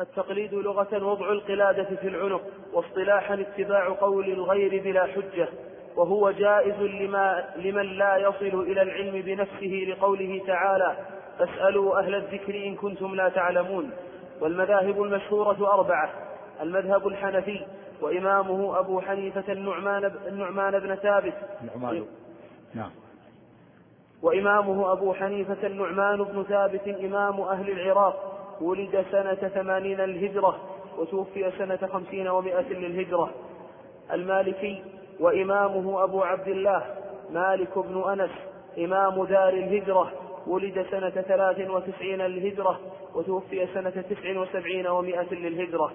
[0.00, 2.42] التقليد لغة وضع القلادة في العنق
[2.72, 5.48] واصطلاحا اتباع قول الغير بلا حجة
[5.96, 10.96] وهو جائز لما لمن لا يصل إلى العلم بنفسه لقوله تعالى
[11.38, 13.90] فاسألوا أهل الذكر إن كنتم لا تعلمون
[14.40, 16.10] والمذاهب المشهورة أربعة
[16.60, 17.66] المذهب الحنفي
[18.00, 21.34] وإمامه أبو حنيفة النعمان النعمان بن ثابت.
[21.74, 22.04] نعمان.
[22.74, 22.90] نعم.
[24.22, 30.58] وإمامه أبو حنيفة النعمان بن ثابت إمام أهل العراق ولد سنة ثمانين الهجرة
[30.98, 33.30] وتوفي سنة خمسين ومائة للهجرة.
[34.12, 34.82] المالكي
[35.20, 36.82] وإمامه أبو عبد الله
[37.30, 38.30] مالك بن أنس
[38.78, 40.12] إمام دار الهجرة
[40.46, 42.80] ولد سنة ثلاث وتسعين للهجرة
[43.14, 45.92] وتوفي سنة تسع وسبعين ومائة للهجرة.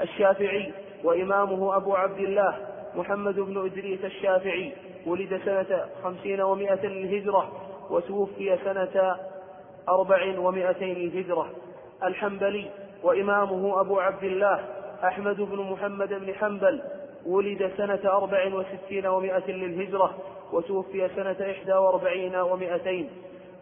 [0.00, 0.72] الشافعي
[1.04, 2.56] وإمامه أبو عبد الله
[2.94, 4.72] محمد بن إدريس الشافعي
[5.06, 7.52] ولد سنة خمسين ومائة للهجرة
[7.90, 9.16] وتوفي سنة
[9.88, 11.46] أربع ومائتين للهجرة.
[12.04, 12.70] الحنبلي
[13.02, 14.64] وإمامه أبو عبد الله
[15.04, 16.82] أحمد بن محمد بن حنبل
[17.26, 20.14] ولد سنة أربع وستين ومائة للهجرة
[20.52, 23.10] وتوفي سنة إحدى وأربعين ومائتين.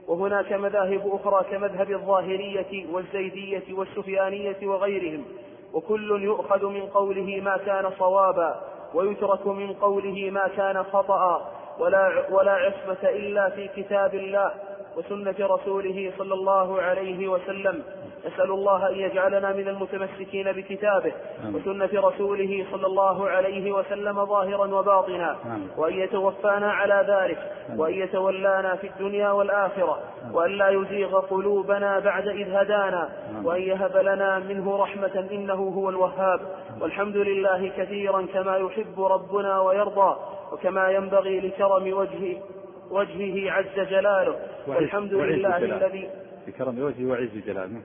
[0.09, 5.25] وهناك مذاهب أخرى كمذهب الظاهرية والزيدية والسفيانية وغيرهم
[5.73, 8.61] وكل يؤخذ من قوله ما كان صوابا.
[8.95, 14.51] ويترك من قوله ما كان خطأ ولا, ولا عصمة إلا في كتاب الله
[14.97, 17.83] وسنة رسوله صلى الله عليه وسلم.
[18.27, 21.13] نسأل الله أن يجعلنا من المتمسكين بكتابه
[21.55, 25.37] وسنة رسوله صلى الله عليه وسلم ظاهرا وباطنا
[25.77, 27.39] وأن يتوفانا على ذلك
[27.77, 30.03] وأن يتولانا في الدنيا والآخرة
[30.33, 33.09] وأن لا يزيغ قلوبنا بعد إذ هدانا
[33.45, 36.41] وأن يهب لنا منه رحمة إنه هو الوهاب.
[36.81, 40.17] والحمد لله كثيرا كما يحب ربنا ويرضى
[40.53, 42.43] وكما ينبغي لكرم وجهه
[42.91, 44.37] وجهه عز جلاله.
[44.67, 46.11] والحمد لله الذي
[46.47, 47.81] بكرم وجهه وعز جلاله.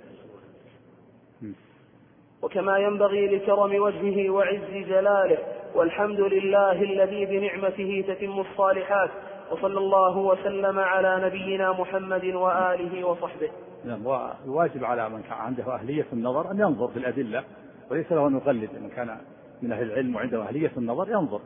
[2.44, 5.38] وكما ينبغي لكرم وجهه وعز جلاله
[5.76, 9.10] والحمد لله الذي بنعمته تتم الصالحات
[9.52, 13.50] وصلى الله وسلم على نبينا محمد وآله وصحبه.
[13.86, 17.44] نعم والواجب على من كان عنده أهلية النظر أن ينظر في الأدلة
[17.92, 19.18] وليس له أن يقلد من كان
[19.62, 21.42] من أهل العلم وعنده أهلية النظر ينظر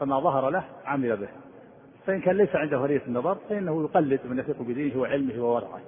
[0.00, 1.28] فما ظهر له عمل به.
[2.06, 5.80] فإن كان ليس عنده أهلية النظر فإنه يقلد من يثق بدينه وعلمه وورعه.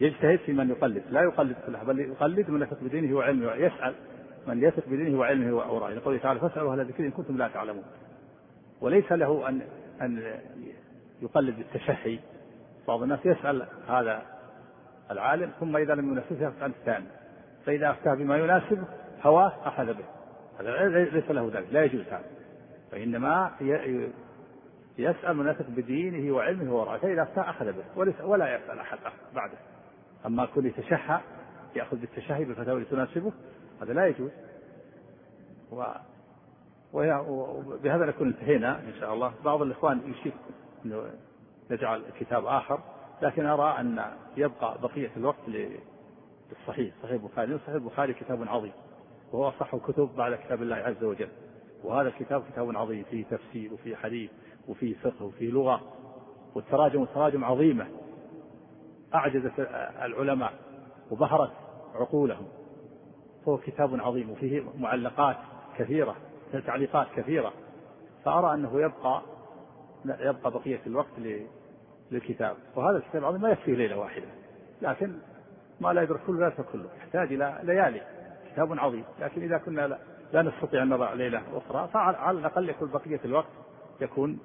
[0.00, 1.02] يجتهد في من يقلد.
[1.10, 3.94] لا يقلد كله بل يقلد من يثق بدينه وعلمه يسأل.
[4.46, 7.84] من يثق بدينه وعلمه وورعه لقوله تعالى فاسألوا أهل الذكر إن كنتم لا تعلمون.
[8.80, 9.60] وليس له أن
[10.02, 10.22] أن
[11.22, 12.18] يقلد بالتشهي.
[12.88, 14.22] بعض الناس يسأل هذا
[15.10, 17.06] العالم ثم إذا لم يناسبه يسأل الثاني.
[17.66, 18.84] فإذا أفتى بما يناسبه
[19.22, 20.04] هواه أخذ به.
[20.58, 22.24] هذا ليس له ذلك لا يجوز هذا.
[22.92, 23.50] فإنما
[24.98, 28.98] يسأل من يثق بدينه وعلمه ورعاه فإذا أفتى أخذ به ولا يسأل أحد
[29.34, 29.56] بعده.
[30.26, 31.20] أما كل يتشهى
[31.76, 33.32] يأخذ بالتشهي بالفتاوى التي تناسبه
[33.82, 34.30] هذا لا يجوز.
[35.72, 35.84] و
[36.92, 39.32] وبهذا نكون انتهينا إن شاء الله.
[39.44, 40.32] بعض الإخوان يشير
[40.84, 41.10] أنه
[41.70, 42.80] نجعل كتاب آخر
[43.22, 44.04] لكن أرى أن
[44.36, 46.94] يبقى بقية الوقت للصحيح.
[47.02, 47.58] صحيح البخاري.
[47.58, 48.72] صحيح البخاري كتاب عظيم
[49.32, 51.28] وهو أصح الكتب بعد كتاب الله عز وجل.
[51.84, 54.30] وهذا الكتاب كتاب عظيم فيه تفسير وفيه حديث
[54.68, 55.80] وفيه فقه وفيه لغة
[56.54, 57.86] والتراجم تراجم عظيمة.
[59.14, 59.52] أعجزت
[60.02, 60.52] العلماء
[61.10, 61.50] وبهرت
[61.94, 62.46] عقولهم.
[63.46, 65.36] فهو كتاب عظيم وفيه معلقات
[65.78, 66.16] كثيرة
[66.66, 67.52] تعليقات كثيرة.
[68.24, 69.22] فأرى أنه يبقى
[70.04, 71.42] يبقى بقية الوقت
[72.10, 72.56] للكتاب.
[72.76, 74.26] وهذا الكتاب العظيم ما يكفي ليلة واحدة.
[74.82, 75.12] لكن
[75.80, 76.88] ما لا يدرك كله لا كله.
[76.98, 78.00] يحتاج إلى ليالي.
[78.52, 79.04] كتاب عظيم.
[79.20, 79.98] لكن إذا كنا لا,
[80.32, 83.50] لا نستطيع أن نضع ليلة أخرى فعلى الأقل يكون بقية الوقت
[84.00, 84.38] يكون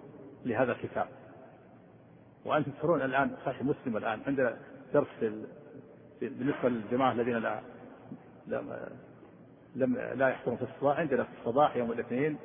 [0.46, 1.08] لهذا الكتاب.
[2.46, 4.58] وأنتم ترون الآن صحيح مسلم الآن عندنا
[4.94, 5.08] درس
[6.22, 7.60] بالنسبة للجماعة الذين لا
[8.48, 8.90] لم,
[9.76, 12.38] لم لا يحضرون في الصباح عندنا في الصباح يوم الاثنين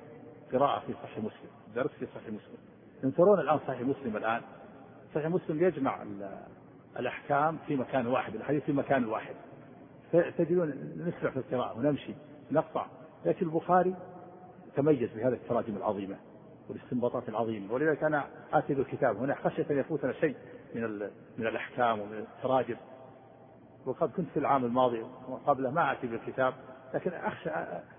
[0.53, 2.59] قراءة في صحيح مسلم درس في صحيح مسلم.
[3.03, 4.43] تنظرون الآن صحيح مسلم الآن.
[5.15, 6.05] صحيح مسلم يجمع
[6.99, 9.35] الأحكام في مكان واحد الحديث في مكان واحد.
[10.13, 12.15] تجدون نسرع في القراءة ونمشي
[12.51, 12.87] نقطع.
[13.25, 13.95] لكن البخاري
[14.77, 16.17] تميز بهذه التراجم العظيمة.
[16.71, 17.73] والاستنباطات العظيمة.
[17.73, 19.17] ولذلك أنا آتي بالكتاب.
[19.17, 20.37] هنا خشية أن يفوتنا شيء
[20.75, 20.83] من
[21.39, 22.77] من الأحكام ومن التراجم.
[23.87, 26.55] وقد كنت في العام الماضي وقبله ما آتي بالكتاب
[26.95, 27.51] لكن أخشى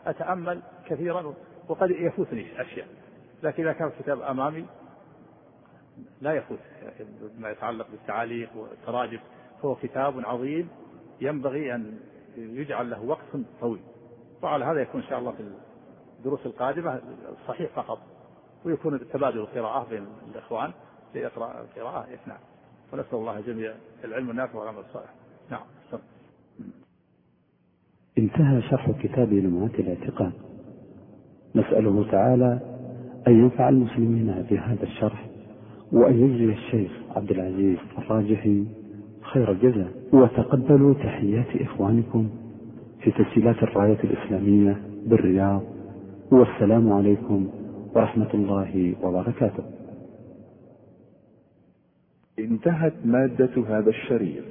[0.06, 1.34] أتأمل كثيرا
[1.68, 2.88] وقد يفوتني أشياء.
[3.44, 4.66] لكن إذا كان الكتاب أمامي
[6.22, 6.60] لا يفوت.
[7.38, 9.20] ما يتعلق بالتعاليق والتراجم.
[9.62, 10.70] فهو كتاب عظيم
[11.22, 12.00] ينبغي أن
[12.38, 13.26] يجعل له وقت
[13.62, 13.82] طويل.
[14.42, 15.44] وعلى هذا يكون إن شاء الله في
[16.20, 17.02] الدروس القادمة
[17.48, 18.00] صحيح فقط.
[18.66, 20.72] ويكون تبادل القراءة بين الإخوان
[21.16, 22.06] ليقرأ القراءة.
[22.28, 22.38] نعم.
[22.94, 23.72] ونسأل الله جميع
[24.04, 25.14] العلم النافع والعمل الصالح.
[25.52, 25.62] نعم.
[28.18, 30.32] انتهى شرح كتاب لمعات الاعتقاد.
[31.56, 32.60] نسأله تعالى
[33.28, 35.28] أن ينفع المسلمين بهذا الشرح
[35.92, 38.66] وأن يجزي الشيخ عبد العزيز الراجحي
[39.22, 39.92] خير الجزاء.
[40.14, 42.30] وتقبلوا تحيات إخوانكم
[43.02, 45.62] في تسجيلات الراية الإسلامية بالرياض.
[46.32, 47.50] والسلام عليكم
[47.96, 49.64] ورحمة الله وبركاته.
[52.40, 54.44] انتهت مادة هذا الشريط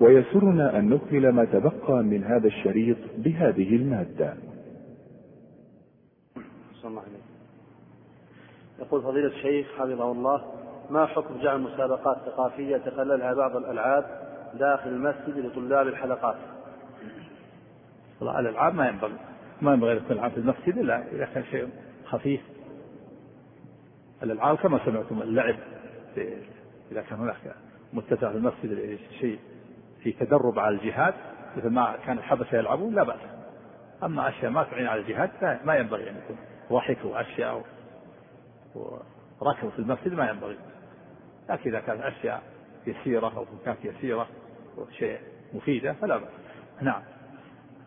[0.00, 4.34] ويسرنا أن نكمل ما تبقى من هذا الشريط بهذه المادة.
[8.78, 10.44] يقول فضيلة الشيخ حفظه الله
[10.90, 14.04] ما حكم جعل مسابقات ثقافية تخللها بعض الألعاب
[14.58, 16.36] داخل المسجد لطلاب الحلقات؟
[18.22, 19.16] الألعاب ما ينبغي
[19.62, 21.68] ما ينبغي يكون العاب في المسجد إلا إذا كان شيء
[22.04, 22.40] خفيف.
[24.22, 25.56] الألعاب كما سمعتم اللعب
[26.92, 27.36] إذا كان هناك
[27.92, 29.38] متسع في المسجد شيء
[30.02, 31.14] في تدرب على الجهاد
[31.56, 33.20] مثل ما كان الحبشة يلعبون لا بأس.
[34.02, 35.30] أما أشياء ما تعين على الجهاد
[35.64, 36.36] ما ينبغي أن يكون.
[36.72, 37.64] ضحكوا أشياء
[39.40, 40.56] وركض في المسجد ما ينبغي.
[41.50, 42.42] لكن إذا كانت أشياء
[42.86, 44.26] يسيرة أو كانت يسيرة
[44.76, 45.18] وشيء
[45.54, 46.30] مفيدة فلا بأس.
[46.80, 47.02] نعم.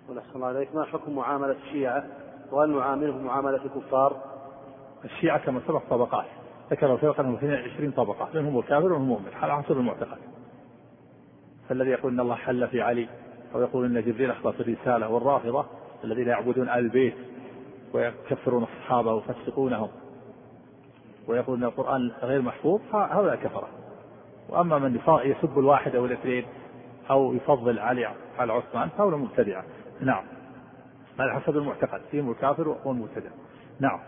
[0.10, 2.06] ونحسن الله عليك ما حكم معاملة الشيعة؟
[2.52, 4.35] وهل نعاملهم معاملة الكفار؟
[5.06, 6.26] الشيعة كما سبق طبقات
[6.72, 10.18] ذكر الفرقة أنهم 22 طبقة منهم الكافر ومنهم المؤمن على حسب المعتقد.
[11.70, 13.08] فالذي يقول إن الله حل في علي
[13.56, 15.66] أو يقول إن جبريل اخبر في الرسالة والرافضة
[16.04, 17.16] الذين يعبدون آل البيت
[17.94, 19.90] ويكفرون الصحابه ويفسقونهم
[21.28, 23.68] ويقول إن القرآن غير محفوظ هؤلاء كفرة.
[24.50, 26.46] وأما من يسب الواحد أو الاثنين
[27.10, 29.64] أو يفضل علي على عثمان فهؤلاء مبتدعة.
[30.02, 30.24] نعم.
[31.20, 33.30] على حسب المعتقد فيهم الكافر والمبتدع
[33.80, 34.00] نعم.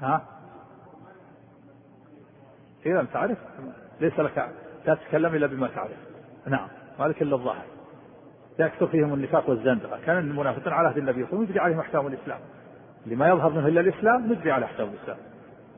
[0.00, 0.22] ها؟
[2.86, 3.38] إذا تعرف
[4.00, 4.50] ليس لك
[4.86, 5.96] لا تتكلم إلا بما تعرف.
[6.46, 6.68] نعم
[6.98, 7.64] مالك إلا الظاهر.
[8.58, 10.00] يكثر فيهم النفاق والزندقة.
[10.06, 12.40] كان المنافقون على عهد النبي صلى يجري عليهم أحكام الإسلام.
[13.04, 15.18] اللي ما يظهر منه إلا الإسلام نجري على أحكام الإسلام.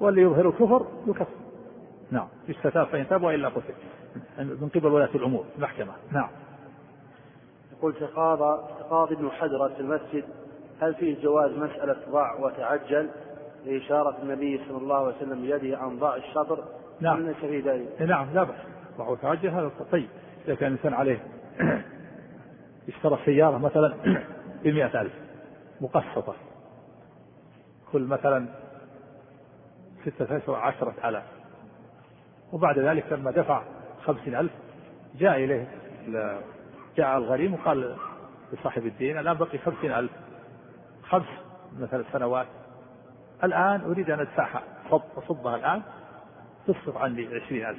[0.00, 1.34] واللي يظهر الكفر يكفر.
[2.10, 3.74] نعم يستتاب فإن تاب وإلا قتل.
[4.38, 5.92] من قبل ولاة الأمور المحكمة.
[6.12, 6.30] نعم.
[7.72, 10.24] يقول تقاضى تقاضي ابن حجرة في المسجد
[10.80, 13.10] هل فيه جواز مسألة ضع وتعجل؟
[13.68, 16.64] لإشارة النبي صلى الله عليه وسلم بيده عن ضع الشطر.
[17.00, 17.34] نعم.
[17.34, 18.60] في ذلك نعم لا بأس
[18.98, 20.08] وهو توجه هذا طيب
[20.46, 21.18] إذا كان الإنسان عليه
[22.88, 23.94] اشترى سيارة مثلا
[24.64, 25.12] بمئة ألف
[25.80, 26.34] مقسطة.
[27.92, 28.46] كل مثلا
[30.06, 31.24] ستة أشهر عشرة آلاف.
[32.52, 33.62] وبعد ذلك لما دفع
[34.04, 34.52] خمسين ألف
[35.18, 35.68] جاء إليه
[36.96, 37.96] جاء الغريم وقال
[38.52, 40.10] لصاحب الدين الآن بقي خمسين ألف.
[41.02, 41.26] خمس
[41.78, 42.46] مثلا سنوات.
[43.44, 44.62] الآن أريد أن أدفعها
[45.18, 45.82] أصبها الآن.
[46.66, 47.78] تصرف عني عشرين ألف.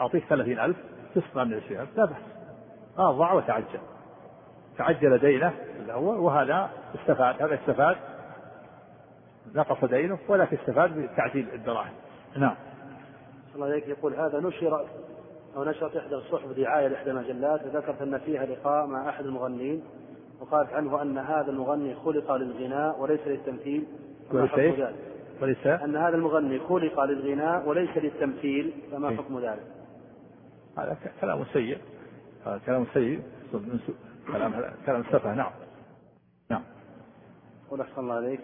[0.00, 0.76] أعطيك ثلاثين ألف.
[1.14, 1.96] تصرف عني عشرين ألف.
[1.96, 2.16] لا بأس.
[2.98, 3.80] أضع وتعجل.
[4.78, 5.54] تعجل دينه
[5.84, 7.42] الأول وهذا استفاد.
[7.42, 7.96] هذا استفاد.
[9.54, 11.92] نقص دينه ولكن استفاد بتعديل الدراهم.
[12.36, 12.56] نعم.
[13.54, 14.86] الله عليك يقول هذا نشر
[15.56, 17.66] أو نشرت إحدى الصحف دعاية لإحدى المجلات.
[17.66, 19.84] وذكرت أن فيها لقاء مع أحد المغنين
[20.40, 23.86] وقالت عنه أن هذا المغني خلق للغناء وليس للتمثيل.
[24.32, 24.84] وليس
[25.42, 25.66] وليس.
[25.66, 29.66] أن هذا المغني خلق للغناء وليس للتمثيل فما إيه؟ حكم ذلك؟
[30.78, 31.78] هذا كلام سيء.
[32.46, 33.22] هذا كلام سيء.
[34.32, 35.34] كلام كلام سفه.
[35.34, 35.50] نعم.
[36.50, 36.62] نعم.
[37.70, 38.40] قل أحسن الله عليك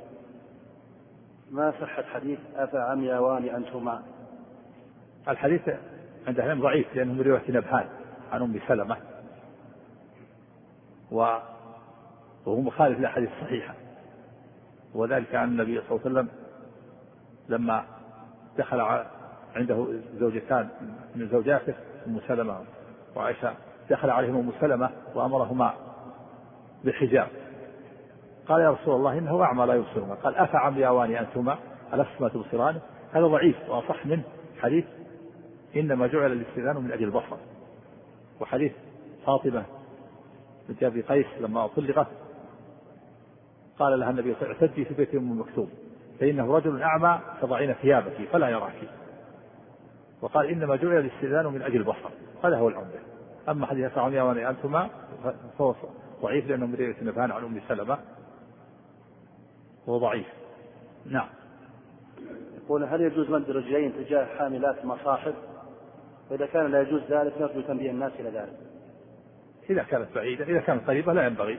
[1.51, 4.03] ما صحة حديث أفعميوان أنتما؟
[5.29, 5.61] الحديث
[6.27, 7.87] عند أهل ضعيف لأنه من رواية نبهان
[8.33, 8.97] عن أم سلمة
[11.13, 11.17] و
[12.47, 13.75] وهو مخالف للأحاديث الصحيحة
[14.95, 16.29] وذلك عن النبي صلى الله عليه وسلم
[17.49, 17.85] لما
[18.59, 18.81] دخل
[19.57, 19.87] عنده
[20.19, 20.69] زوجتان
[21.17, 21.75] من زوجاته
[22.07, 22.61] أم سلمة
[23.17, 23.55] وعائشة
[23.91, 25.75] دخل عليهم أم سلمة وأمرهما
[26.85, 27.29] بالحجاب
[28.49, 31.59] قال يا رسول الله إنه أعمى لا يبصرنا قال أفعمياوان أنتما؟
[31.95, 32.81] ألستما تبصران
[33.13, 34.23] هذا ضعيف وأصح منه
[34.61, 34.85] حديث
[35.77, 37.37] إنما جعل الاستئذان من أجل البصر.
[38.41, 38.73] وحديث
[39.27, 39.65] فاطمة
[40.69, 42.07] بنت أبي قيس لما طلقت
[43.81, 45.71] قال لها النبي صلى الله عليه وسلم اعتدي في بيت أم مكتوم
[46.21, 48.75] فإنه رجل أعمى فضعين ثيابك فلا يراك
[50.23, 52.11] وقال إنما جعل الاستئذان من أجل البصر
[52.45, 52.99] هذا هو العمدة.
[53.49, 54.89] أما حديث فرعون أنتما
[55.59, 55.75] فهو
[56.23, 57.99] ضعيف لأنه من رواية نبهان عن أم سلمة.
[59.87, 60.27] وهو ضعيف.
[61.07, 61.29] نعم.
[62.65, 65.35] يقول هل يجوز مد الرجلين تجاه حاملات المصاحف
[66.31, 68.57] وإذا كان لا يجوز ذلك نرجو تنبيه الناس إلى ذلك.
[69.71, 71.59] إذا كانت بعيدة إذا كانت قريبة لا ينبغي.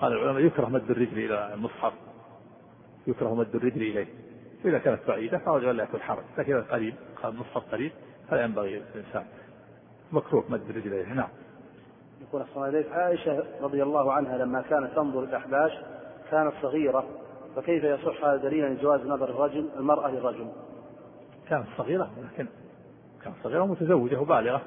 [0.00, 1.92] قال العلماء يكره مد الرجل إلى المصحف
[3.06, 4.06] يكره مد الرجل إليه.
[4.64, 7.92] وإذا كانت بعيدة فأرجو لا يكون حرج لكن إذا قريب قال المصحف قريب
[8.28, 9.24] فلا ينبغي للإنسان
[10.12, 11.28] مكروه مد الرجل إليه نعم.
[12.20, 15.72] يقول أحسن إليك عائشة رضي الله عنها لما كانت تنظر الأحباش
[16.30, 17.06] كانت صغيرة
[17.56, 20.48] فكيف يصح هذا دليلا لجواز نظر الرجل المرأة للرجل؟
[21.48, 22.46] كانت صغيرة لكن
[23.24, 24.62] كانت صغيرة متزوجة وبالغة.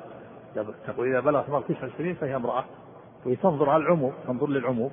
[0.88, 2.66] تقول إذا بلغت المرأة تسع سنين فهي امرأة
[3.26, 4.92] وهي تنظر على العموم تنظر للعموم.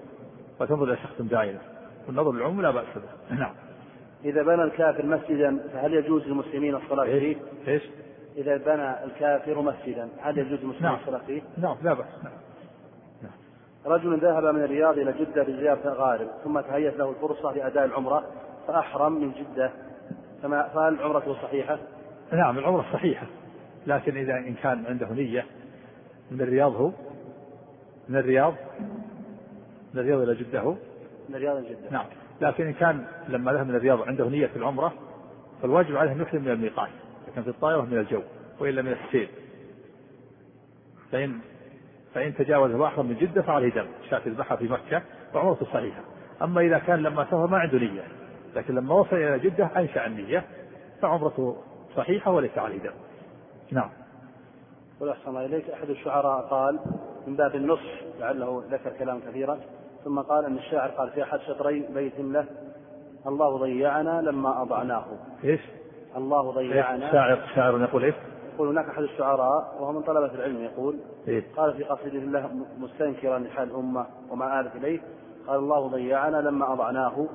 [0.61, 1.61] وتنظر إلى شخص بعينه
[2.07, 3.55] والنظر للعموم لا بأس به نعم
[4.25, 7.37] إذا بنى الكافر مسجدا فهل يجوز للمسلمين الصلاة فيه؟
[7.69, 7.83] إيش؟
[8.37, 10.95] إذا بنى الكافر مسجدا هل يجوز للمسلمين نعم.
[10.95, 12.33] الصلاة فيه؟ نعم لا بأس نعم.
[13.87, 18.25] رجل ذهب من الرياض إلى جدة لزيارة الغارب ثم تهيأت له الفرصة لأداء العمرة
[18.69, 19.71] فأحرم من جدة
[20.43, 21.79] فما فهل عمرته صحيحة؟
[22.33, 23.27] نعم العمرة صحيحة
[23.87, 25.47] لكن إذا إن كان عنده نية
[26.31, 26.91] من الرياض هو
[28.09, 28.55] من الرياض
[29.95, 30.74] من الرياض إلى جدة هو؟
[31.28, 31.91] من الرياض إلى جدة.
[31.91, 32.07] نعم.
[32.41, 34.93] لكن إن كان لما ذهب من الرياض عنده نية في العمرة
[35.62, 36.88] فالواجب عليه أن يحرم من الميقات
[37.28, 38.22] لكن في الطائرة من الجو
[38.61, 39.28] وإلا من السيل
[41.12, 41.38] فإن
[42.14, 45.03] فإن تجاوز بحرا من جدة فعليه دم شاة البحر في مكة
[45.34, 46.01] وعمرته صحيحة.
[46.43, 48.03] أما إذا كان لما سافر ما عنده نية
[48.57, 50.45] لكن لما وصل إلى جدة أنشأ النية
[51.03, 51.57] فعمرته
[51.97, 52.93] صحيحة وليس عليه دم.
[53.70, 53.91] نعم.
[55.11, 55.70] أحسن الله إليك.
[55.70, 56.78] أحد الشعراء قال
[57.26, 59.61] من باب النصح لعله ذكر كلام كثيرا.
[60.05, 62.47] ثم قال أن الشاعر قال في أحد شطري بيت له
[63.27, 65.05] الله ضيعنا لما أضعناه
[65.45, 65.61] إيش؟
[66.17, 68.15] الله ضيعنا شاعر شاعر يقول إيش؟
[68.55, 70.97] يقول هناك أحد الشعراء وهو من طلبة العلم يقول
[71.29, 75.01] إيه؟ قال في قصيدة الله مستنكرا لحال الأمة وما آلت إليه
[75.47, 77.29] قال الله ضيعنا لما أضعناه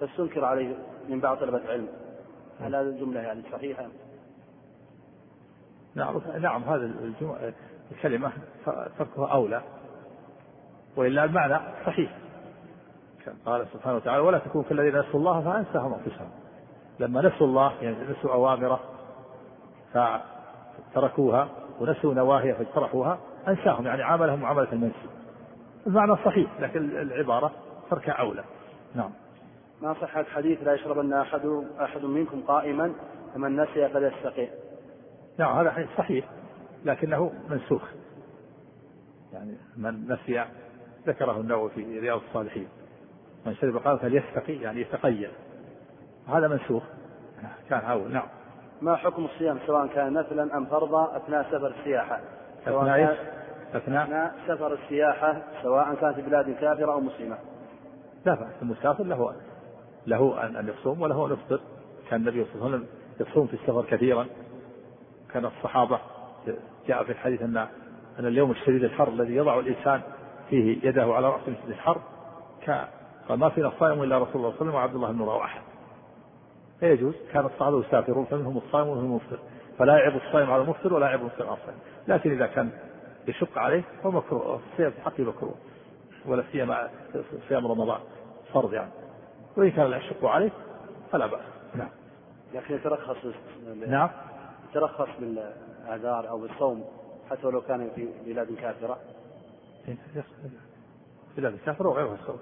[0.00, 0.76] فاستنكر عليه
[1.08, 1.88] من بعض طلبة العلم
[2.60, 3.86] هل هذه الجملة يعني صحيحة؟
[5.94, 6.90] نعم نعم هذا
[7.92, 8.32] الكلمة
[8.98, 9.62] تركها أولى
[10.96, 12.10] وإلا المعنى صحيح.
[13.46, 16.30] قال سبحانه وتعالى ولا تكون كالذين نسوا الله فأنساهم أنفسهم.
[17.00, 18.80] لما نسوا الله يعني نسوا أوامره
[20.92, 21.48] فتركوها
[21.80, 23.18] ونسوا نواهي فاجترحوها
[23.48, 25.08] أنساهم يعني عاملهم معاملة المنسي
[25.86, 27.52] المعنى صحيح لكن العبارة
[27.90, 28.44] ترك أولى.
[28.94, 29.10] نعم.
[29.82, 32.92] ما صحة حديث لا يشربن أحد أحد منكم قائما
[33.34, 34.48] فمن نسي قد يستقي
[35.38, 36.24] نعم هذا حديث صحيح
[36.84, 37.82] لكنه منسوخ.
[39.32, 40.44] يعني من نسي
[41.06, 42.68] ذكره النووي في رياض الصالحين.
[43.46, 45.30] من شرب قال فليستقي يعني يتقيد
[46.28, 46.82] هذا منسوخ.
[47.70, 48.28] كان أول نعم.
[48.82, 52.20] ما حكم الصيام؟ سواء كان نفلا أم فرضا أثناء سفر السياحة.
[52.66, 53.18] أثناء إيش؟
[53.74, 57.38] أثناء؟ أثناء سفر السياحة سواء كان في بلاد كافرة أو مسلمة.
[58.26, 59.34] لا بأس المسافر له
[60.06, 61.60] له أن يصوم وله أن يفطر.
[62.10, 62.88] كان النبي صلى الله عليه وسلم
[63.20, 64.26] يصوم في السفر كثيرا.
[65.32, 66.00] كان الصحابة
[66.88, 67.56] جاء في الحديث أن
[68.18, 70.00] أن اليوم الشديد الحر الذي يضع الإنسان
[70.50, 72.00] فيه يده على رأسه من شديد الحر
[73.28, 75.60] قال ما فينا الصائم إلا رسول الله صلى الله عليه وسلم وعبد الله بن رواحة
[76.80, 79.38] فيجوز كان الصحابة يسافرون فمنهم الصائم ومنهم المفطر.
[79.78, 81.78] فلا يعيب الصائم على المفطر ولا يعيب المفطر على الصائم.
[82.08, 82.70] لكن إذا كان
[83.28, 85.54] يشق عليه فهو مكروه الصيام في حقه مكروه
[86.26, 86.88] ولا سيما
[87.48, 88.00] صيام رمضان
[88.54, 88.90] فرض يعني.
[89.56, 90.50] وإن كان لا يشق عليه
[91.12, 91.40] فلا بأس.
[91.74, 91.88] نعم.
[92.54, 93.16] لكن يترخص
[93.86, 94.10] نعم.
[94.70, 96.84] يترخص بالأعذار أو بالصوم
[97.30, 98.98] حتى ولو كان في بلاد كافرة.
[101.36, 102.38] بلاد كافرة وغيرها الصوم.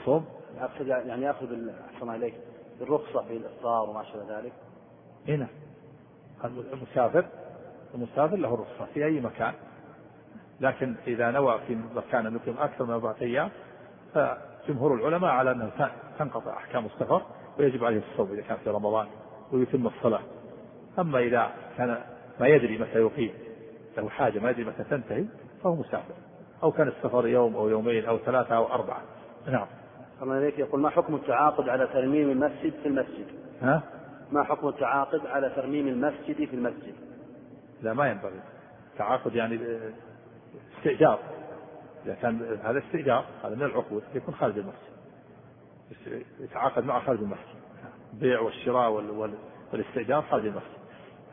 [0.00, 0.24] الصوم
[0.60, 2.34] أقصد يعني يأخذ أحسن إليك
[2.80, 4.52] بالرخصة في الإفطار وما شابه ذلك.
[5.28, 5.48] هنا
[6.42, 6.58] نعم.
[6.72, 7.26] المسافر
[7.94, 9.54] المسافر له رخصة في أي مكان.
[10.60, 13.50] لكن إذا نوى في مكان أن يقيم أكثر من أربعة أيام
[14.14, 17.22] فجمهور العلماء على أنه تنقطع أحكام السفر
[17.58, 19.06] ويجب عليه الصوم إذا كان في رمضان
[19.52, 20.22] ويتم الصلاة.
[20.98, 21.98] أما إذا كان
[22.40, 23.34] ما يدري متى يقيم
[23.96, 25.24] له حاجة ما يدري متى تنتهي
[25.62, 26.14] فهو مسافر.
[26.62, 29.02] أو كان السفر يوم أو يومين أو ثلاثة أو أربعة.
[29.46, 29.66] نعم.
[30.22, 33.26] الله إليك يقول ما حكم التعاقد على ترميم المسجد في المسجد؟
[33.62, 33.82] ها؟
[34.32, 36.94] ما حكم التعاقد على ترميم المسجد في المسجد؟
[37.82, 38.40] لا ما ينبغي.
[38.92, 39.60] التعاقد يعني
[40.78, 41.18] استئجار.
[42.06, 44.92] إذا كان هذا استئجار هذا من العقود يكون خارج المسجد.
[46.40, 47.62] يتعاقد مع خارج المسجد.
[48.14, 48.90] البيع والشراء
[49.72, 50.82] والاستئجار خارج المسجد.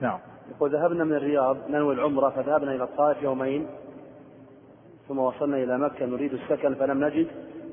[0.02, 0.20] نعم.
[0.56, 3.68] يقول ذهبنا من الرياض ننوي العمرة فذهبنا إلى الطائف يومين.
[5.10, 7.28] ثم وصلنا إلى مكة نريد السكن فلم نجد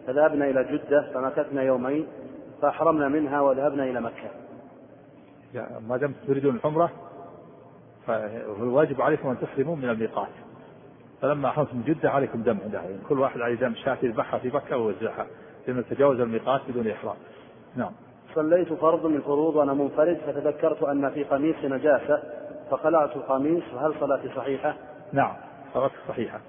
[0.06, 2.06] فذهبنا إلى جدة فمكثنا يومين
[2.62, 4.30] فأحرمنا منها وذهبنا إلى مكة.
[5.88, 6.90] ما دمت تريدون العمرة
[8.06, 10.28] فالواجب عليكم أن تحرموا من الميقات.
[11.22, 14.76] فلما أحرمتم جدة عليكم دم عندها يعني كل واحد عليه دم شاة يذبحها في مكة
[14.76, 15.26] ويوزعها
[15.66, 17.16] لأنه تجاوز الميقات بدون إحرام.
[17.76, 17.92] نعم.
[18.34, 22.22] صليت فرض من الفروض وأنا منفرد فتذكرت أن في قميصي نجاسة
[22.70, 24.74] فخلعت القميص فهل صلاتي صحيحة؟
[25.12, 25.34] نعم
[25.74, 26.40] صلاتك صحيحة.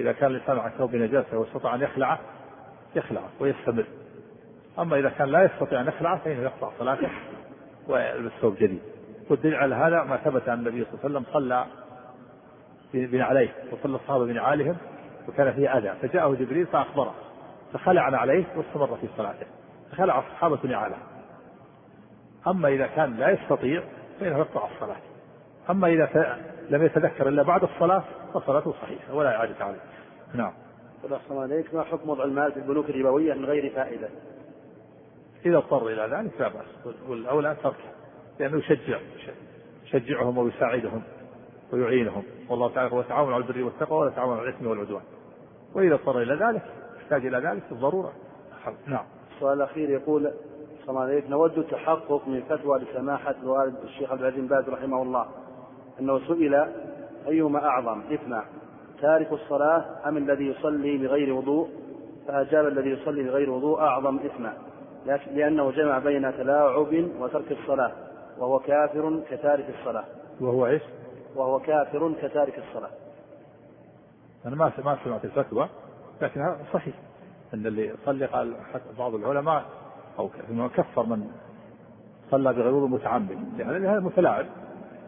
[0.00, 2.18] إذا كان الإنسان على ثوب نجاسة واستطاع أن يخلعه
[2.96, 3.84] يخلعه ويستمر.
[4.78, 7.10] أما إذا كان لا يستطيع أن يخلعه فإنه يقطع صلاته
[7.88, 8.82] ويلبس ثوب جديد.
[9.30, 11.66] والدليل على هذا ما ثبت عن النبي صلى الله عليه وسلم صلى
[12.94, 14.76] بنعليه وصلى الصحابة بنعالهم
[15.28, 15.94] وكان فيه أذى.
[16.02, 17.14] فجاءه جبريل فأخبره.
[17.72, 19.46] فخلع عليه واستمر في صلاته.
[19.92, 20.96] فخلع الصحابة نعاله
[22.46, 23.82] أما إذا كان لا يستطيع
[24.20, 24.96] فإنه يقطع الصلاة.
[25.70, 26.38] أما إذا
[26.70, 28.04] لم يتذكر إلا بعد الصلاة
[28.34, 29.80] فصلاته صحيحة ولا إعادة عليه
[30.34, 30.52] نعم.
[31.12, 34.08] أحسن عليك ما حكم وضع المال في البنوك الربوية من غير فائدة؟
[35.46, 36.96] إذا اضطر إلى ذلك لا بأس.
[37.08, 37.94] والأولى تركه
[38.40, 38.98] لأنه يشجع
[39.84, 41.02] يشجعهم ويساعدهم
[41.72, 42.22] ويعينهم.
[42.48, 45.02] والله تعالى هو تعاون على البر والتقوى ولا تعاون على الإثم والعدوان.
[45.74, 46.62] وإذا اضطر إلى ذلك
[46.96, 48.12] يحتاج إلى ذلك بالضرورة.
[48.86, 49.04] نعم.
[49.34, 50.32] السؤال الأخير يقول
[50.80, 51.30] السلام عليكم.
[51.30, 55.26] نود التحقق من فتوى لسماحة الوالد الشيخ عبد العزيز بن باز رحمه الله
[56.00, 56.54] أنه سئل
[57.28, 58.44] أيهما أعظم؟ إثما
[59.00, 61.68] تارك الصلاة أم الذي يصلي بغير وضوء؟
[62.28, 64.52] فأجاب الذي يصلي بغير وضوء أعظم إثما
[65.06, 67.92] لأنه جمع بين تلاعب وترك الصلاة.
[68.38, 70.04] وهو كافر كتارك الصلاة.
[70.40, 70.82] وهو إيش؟
[71.36, 72.90] وهو كافر كتارك الصلاة.
[74.46, 75.68] أنا ما ما سمعت الفتوى
[76.22, 76.94] لكن هذا صحيح
[77.54, 78.54] أن اللي صلي قال
[78.98, 79.64] بعض العلماء
[80.18, 80.28] أو
[80.68, 81.30] كفر من
[82.30, 83.38] صلى بغير وضوء متعمد.
[83.58, 84.46] لأن هذا متلاعب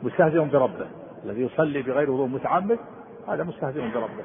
[0.03, 0.87] مستهزئ بربه.
[1.25, 2.79] الذي يصلي بغير وضوء متعمد
[3.29, 4.25] هذا مستهزئ بربه.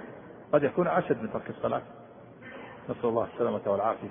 [0.53, 1.81] قد يكون أشد من ترك الصلاة.
[2.89, 4.09] نسأل الله السلامة والعافية.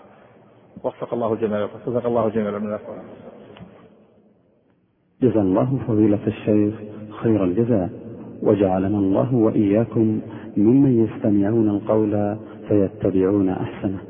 [0.85, 2.78] وفق الله الجميع وفق الله الجميع من
[5.22, 6.74] جزا الله فضيلة الشيخ
[7.22, 7.91] خير الجزاء.
[8.43, 10.20] وجعلنا الله وإياكم
[10.57, 12.37] ممن يستمعون القول
[12.68, 14.09] فيتبعون أحسنه.